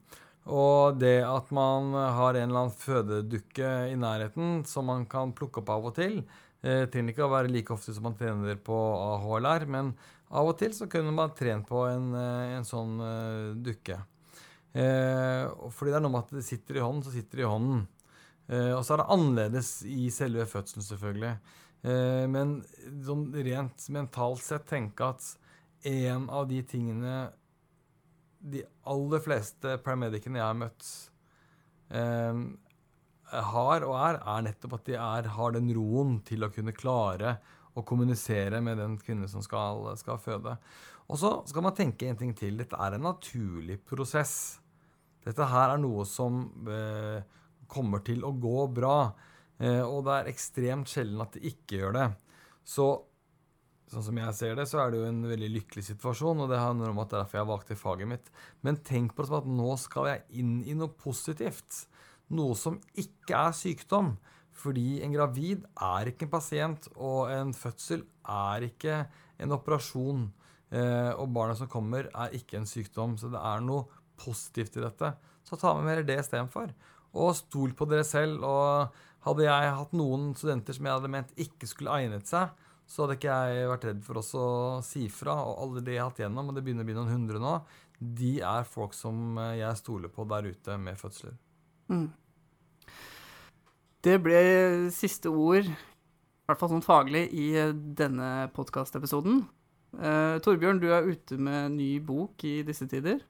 Og 0.45 0.99
det 1.01 1.19
at 1.25 1.51
man 1.55 1.91
har 1.93 2.37
en 2.37 2.49
eller 2.49 2.67
annen 2.67 2.79
fødedukke 2.79 3.69
i 3.89 3.95
nærheten 3.97 4.59
som 4.69 4.87
man 4.87 5.07
kan 5.09 5.33
plukke 5.35 5.63
opp 5.63 5.71
av 5.73 5.87
og 5.89 5.95
til 5.97 6.19
Det 6.61 6.91
trenger 6.93 7.15
ikke 7.15 7.25
å 7.25 7.31
være 7.31 7.49
like 7.49 7.73
ofte 7.73 7.93
som 7.93 8.05
man 8.05 8.17
trener 8.17 8.59
på 8.61 8.77
AHLR, 8.77 9.65
men 9.69 9.95
av 10.29 10.49
og 10.49 10.59
til 10.61 10.73
så 10.73 10.87
kunne 10.89 11.13
man 11.13 11.33
trent 11.37 11.67
på 11.69 11.85
en, 11.89 12.13
eh, 12.17 12.55
en 12.57 12.65
sånn 12.65 12.99
eh, 13.01 13.55
dukke. 13.67 13.99
Eh, 14.75 15.69
fordi 15.71 15.93
det 15.93 15.99
er 15.99 16.03
noe 16.03 16.13
med 16.17 16.25
at 16.25 16.33
det 16.35 16.43
sitter 16.45 16.79
i 16.79 16.83
hånden, 16.83 17.05
så 17.05 17.13
sitter 17.13 17.39
det 17.39 17.45
i 17.45 17.51
hånden. 17.51 17.85
Eh, 18.49 18.73
og 18.75 18.83
så 18.85 18.95
er 18.95 19.01
det 19.01 19.13
annerledes 19.15 19.71
i 19.87 20.09
selve 20.13 20.45
fødselen, 20.49 20.85
selvfølgelig. 20.85 21.33
Eh, 21.85 22.25
men 22.31 22.59
sånn 23.05 23.29
rent 23.45 23.87
mentalt 23.93 24.43
sett 24.43 24.67
tenke 24.69 25.09
at 25.15 25.31
en 25.85 26.29
av 26.33 26.47
de 26.49 26.61
tingene 26.65 27.15
de 28.45 28.61
aller 28.89 29.21
fleste 29.23 29.77
paramedicene 29.85 30.39
jeg 30.41 30.45
har 30.45 30.57
møtt, 30.59 30.87
eh, 31.89 32.41
har 33.35 33.85
og 33.87 33.95
er, 33.97 34.19
er 34.21 34.43
nettopp 34.45 34.77
at 34.79 34.89
de 34.89 34.97
er, 34.99 35.29
har 35.37 35.55
den 35.55 35.71
roen 35.73 36.19
til 36.25 36.45
å 36.45 36.51
kunne 36.53 36.75
klare 36.75 37.39
å 37.75 37.83
kommunisere 37.83 38.61
med 38.63 38.77
den 38.79 38.99
kvinnen 39.01 39.29
som 39.29 39.43
skal, 39.43 39.87
skal 39.99 40.21
føde. 40.21 40.53
Og 41.09 41.19
så 41.21 41.31
skal 41.49 41.65
man 41.65 41.75
tenke 41.77 42.07
en 42.09 42.17
ting 42.17 42.33
til. 42.37 42.57
Dette 42.57 42.77
er 42.81 42.95
en 42.95 43.05
naturlig 43.05 43.79
prosess. 43.85 44.61
Dette 45.25 45.47
her 45.49 45.73
er 45.73 45.81
noe 45.81 46.05
som 46.07 46.43
eh, 46.69 47.23
kommer 47.71 48.03
til 48.05 48.23
å 48.25 48.33
gå 48.37 48.67
bra. 48.75 48.99
Eh, 49.57 49.81
og 49.81 50.05
det 50.05 50.19
er 50.19 50.31
ekstremt 50.31 50.91
sjelden 50.91 51.23
at 51.25 51.35
det 51.35 51.55
ikke 51.55 51.81
gjør 51.81 51.97
det. 51.97 52.07
Så 52.65 52.87
sånn 53.91 54.05
som 54.07 54.19
jeg 54.19 54.37
ser 54.37 54.55
det, 54.57 54.67
så 54.69 54.81
er 54.81 54.91
det 54.91 55.01
jo 55.01 55.09
en 55.09 55.25
veldig 55.29 55.49
lykkelig 55.59 55.85
situasjon, 55.89 56.41
og 56.43 56.49
det 56.51 56.61
handler 56.61 56.91
om 56.91 57.01
at 57.03 57.11
det 57.11 57.17
er 57.17 57.23
derfor 57.23 57.39
jeg 57.39 57.49
valgte 57.51 57.77
faget 57.79 58.09
mitt. 58.09 58.31
Men 58.65 58.79
tenk 58.85 59.13
på 59.13 59.23
det 59.23 59.31
som 59.31 59.41
at 59.41 59.49
nå 59.49 59.75
skal 59.81 60.09
jeg 60.11 60.41
inn 60.41 60.55
i 60.65 60.77
noe 60.77 60.93
positivt. 61.01 61.85
Noe 62.33 62.57
som 62.57 62.79
ikke 62.97 63.45
er 63.47 63.53
sykdom. 63.57 64.15
Fordi 64.55 65.01
en 65.03 65.13
gravid 65.13 65.65
er 65.83 66.09
ikke 66.09 66.29
en 66.29 66.31
pasient, 66.31 66.89
og 66.95 67.31
en 67.33 67.51
fødsel 67.55 68.05
er 68.31 68.69
ikke 68.69 69.01
en 69.43 69.55
operasjon. 69.55 70.29
Eh, 70.75 71.11
og 71.19 71.33
barnet 71.35 71.59
som 71.59 71.69
kommer, 71.71 72.09
er 72.09 72.35
ikke 72.35 72.61
en 72.61 72.69
sykdom. 72.69 73.17
Så 73.19 73.29
det 73.33 73.41
er 73.41 73.63
noe 73.63 73.85
positivt 74.19 74.77
i 74.77 74.83
dette. 74.83 75.13
Så 75.45 75.57
ta 75.59 75.73
med 75.77 75.87
mer 75.87 76.03
det 76.05 76.19
istedenfor. 76.21 76.71
Og 77.15 77.35
stol 77.37 77.75
på 77.77 77.87
dere 77.89 78.05
selv. 78.07 78.43
Og 78.43 79.01
hadde 79.25 79.47
jeg 79.47 79.73
hatt 79.79 79.95
noen 79.97 80.33
studenter 80.37 80.77
som 80.77 80.87
jeg 80.87 80.97
hadde 80.99 81.11
ment 81.15 81.33
ikke 81.41 81.69
skulle 81.69 81.95
egnet 82.01 82.29
seg, 82.29 82.51
så 82.85 83.03
hadde 83.03 83.15
ikke 83.17 83.37
jeg 83.49 83.69
vært 83.71 83.87
redd 83.89 84.03
for 84.05 84.21
å 84.21 84.43
si 84.85 85.07
fra. 85.09 85.39
Og 85.41 85.63
alle 85.63 85.85
de 85.85 85.95
jeg 85.95 86.03
har 86.03 86.11
hatt 86.11 86.21
gjennom, 86.21 86.51
og 86.51 86.57
det 86.57 86.65
begynner 86.65 86.85
å 86.85 86.89
bli 86.89 86.97
noen 86.97 87.13
hundre 87.13 87.41
nå, 87.41 87.55
de 87.95 88.35
er 88.43 88.67
folk 88.69 88.93
som 88.93 89.39
jeg 89.55 89.79
stoler 89.79 90.11
på 90.13 90.27
der 90.29 90.51
ute 90.51 90.77
med 90.77 90.99
fødsler. 90.99 91.33
Mm. 91.89 92.09
Det 94.05 94.19
ble 94.21 94.39
siste 94.93 95.31
ord, 95.31 95.65
i 95.65 96.45
hvert 96.45 96.61
fall 96.61 96.75
sånn 96.75 96.85
faglig, 96.85 97.23
i 97.33 97.47
denne 97.97 98.51
podkastepisoden. 98.53 99.45
Eh, 99.95 100.35
Torbjørn, 100.45 100.81
du 100.83 100.91
er 100.93 101.07
ute 101.07 101.39
med 101.41 101.77
ny 101.79 101.95
bok 102.03 102.43
i 102.45 102.59
disse 102.67 102.85
tider. 102.91 103.23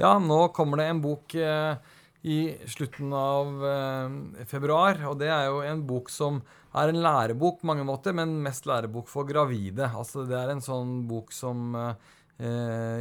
Ja, 0.00 0.14
nå 0.18 0.46
kommer 0.56 0.80
det 0.80 0.88
en 0.88 1.02
bok 1.04 1.34
eh, 1.36 1.76
i 2.22 2.38
slutten 2.70 3.12
av 3.16 3.66
eh, 3.68 4.46
februar. 4.48 4.98
Og 5.10 5.18
det 5.20 5.28
er 5.32 5.50
jo 5.50 5.60
en 5.66 5.84
bok 5.88 6.10
som 6.12 6.40
er 6.78 6.88
en 6.88 7.02
lærebok 7.04 7.60
på 7.60 7.68
mange 7.68 7.84
måter, 7.84 8.16
men 8.16 8.38
mest 8.44 8.66
lærebok 8.68 9.10
for 9.12 9.28
gravide. 9.28 9.90
Altså 9.90 10.24
det 10.28 10.38
er 10.38 10.54
en 10.54 10.64
sånn 10.64 11.02
bok 11.10 11.34
som 11.36 11.76
eh, 11.76 12.10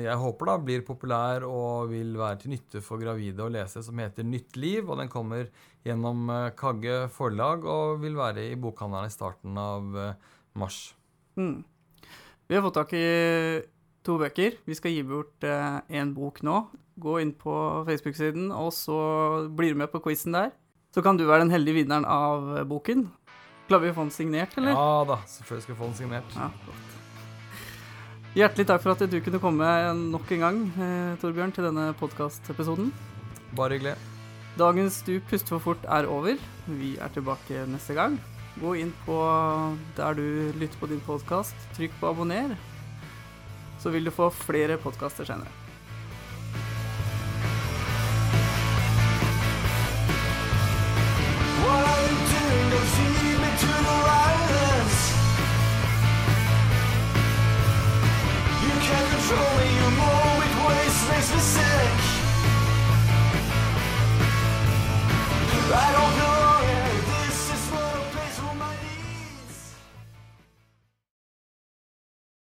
jeg 0.03 0.19
håper 0.21 0.51
da 0.51 0.57
blir 0.61 0.83
populær 0.85 1.47
og 1.47 1.89
vil 1.93 2.11
være 2.19 2.43
til 2.43 2.53
nytte 2.57 2.83
for 2.85 3.01
gravide 3.01 3.45
å 3.45 3.49
lese, 3.49 3.81
som 3.81 3.97
heter 4.03 4.27
Nytt 4.27 4.59
liv. 4.59 4.83
Og 4.85 4.99
den 4.99 5.09
kommer 5.09 5.47
gjennom 5.87 6.27
Kagge 6.59 7.05
forlag 7.09 7.65
og 7.65 8.03
vil 8.03 8.19
være 8.19 8.51
i 8.51 8.59
bokhandelen 8.59 9.09
i 9.09 9.15
starten 9.15 9.57
av 9.57 9.95
mars. 10.59 10.83
Mm. 11.39 11.63
Vi 12.51 12.57
har 12.59 12.65
fått 12.67 12.77
tak 12.83 12.93
i 12.99 13.07
to 14.05 14.17
bøker. 14.21 14.57
Vi 14.65 14.77
skal 14.77 14.95
gi 14.95 15.03
bort 15.07 15.45
én 15.45 16.13
bok 16.15 16.41
nå. 16.45 16.57
Gå 17.01 17.17
inn 17.21 17.31
på 17.37 17.53
Facebook-siden, 17.87 18.51
og 18.53 18.71
så 18.75 18.97
blir 19.55 19.73
du 19.73 19.79
med 19.81 19.91
på 19.93 20.01
quizen 20.03 20.35
der. 20.35 20.51
Så 20.91 21.03
kan 21.03 21.17
du 21.17 21.23
være 21.25 21.45
den 21.45 21.53
heldige 21.53 21.81
vinneren 21.81 22.05
av 22.05 22.65
boken. 22.67 23.07
Klarer 23.69 23.87
vi 23.87 23.91
å 23.93 23.95
få 23.95 24.03
den 24.07 24.15
signert, 24.15 24.55
eller? 24.59 24.75
Ja 24.75 25.03
da, 25.07 25.21
selvfølgelig 25.31 25.63
skal 25.63 25.75
vi 25.75 25.79
få 25.79 25.87
den 25.87 25.99
signert. 26.01 26.33
Ja, 26.35 26.49
godt. 26.67 26.97
Hjertelig 28.31 28.65
takk 28.67 28.83
for 28.83 28.95
at 28.95 29.11
du 29.11 29.17
kunne 29.23 29.39
komme 29.43 29.67
nok 30.11 30.29
en 30.31 30.43
gang, 30.45 30.59
eh, 30.79 31.15
Torbjørn, 31.19 31.53
til 31.55 31.67
denne 31.67 31.89
podkastepisoden. 31.99 32.91
Bare 33.55 33.75
hyggelig. 33.75 33.95
Dagens 34.59 35.01
Du 35.07 35.19
puster 35.29 35.55
for 35.55 35.59
fort 35.59 35.85
er 35.87 36.07
over. 36.07 36.35
Vi 36.67 36.97
er 36.99 37.07
tilbake 37.15 37.65
neste 37.71 37.95
gang. 37.95 38.19
Gå 38.59 38.75
inn 38.79 38.91
på 39.05 39.15
der 39.95 40.15
du 40.15 40.51
lytter 40.59 40.79
på 40.79 40.89
din 40.91 40.99
podkast, 41.07 41.55
trykk 41.75 41.91
på 42.01 42.11
abonner, 42.11 42.55
så 43.81 43.89
vil 43.89 44.05
du 44.05 44.13
få 44.13 44.29
flere 44.29 44.77
podkaster 44.77 45.25
senere. 45.25 45.60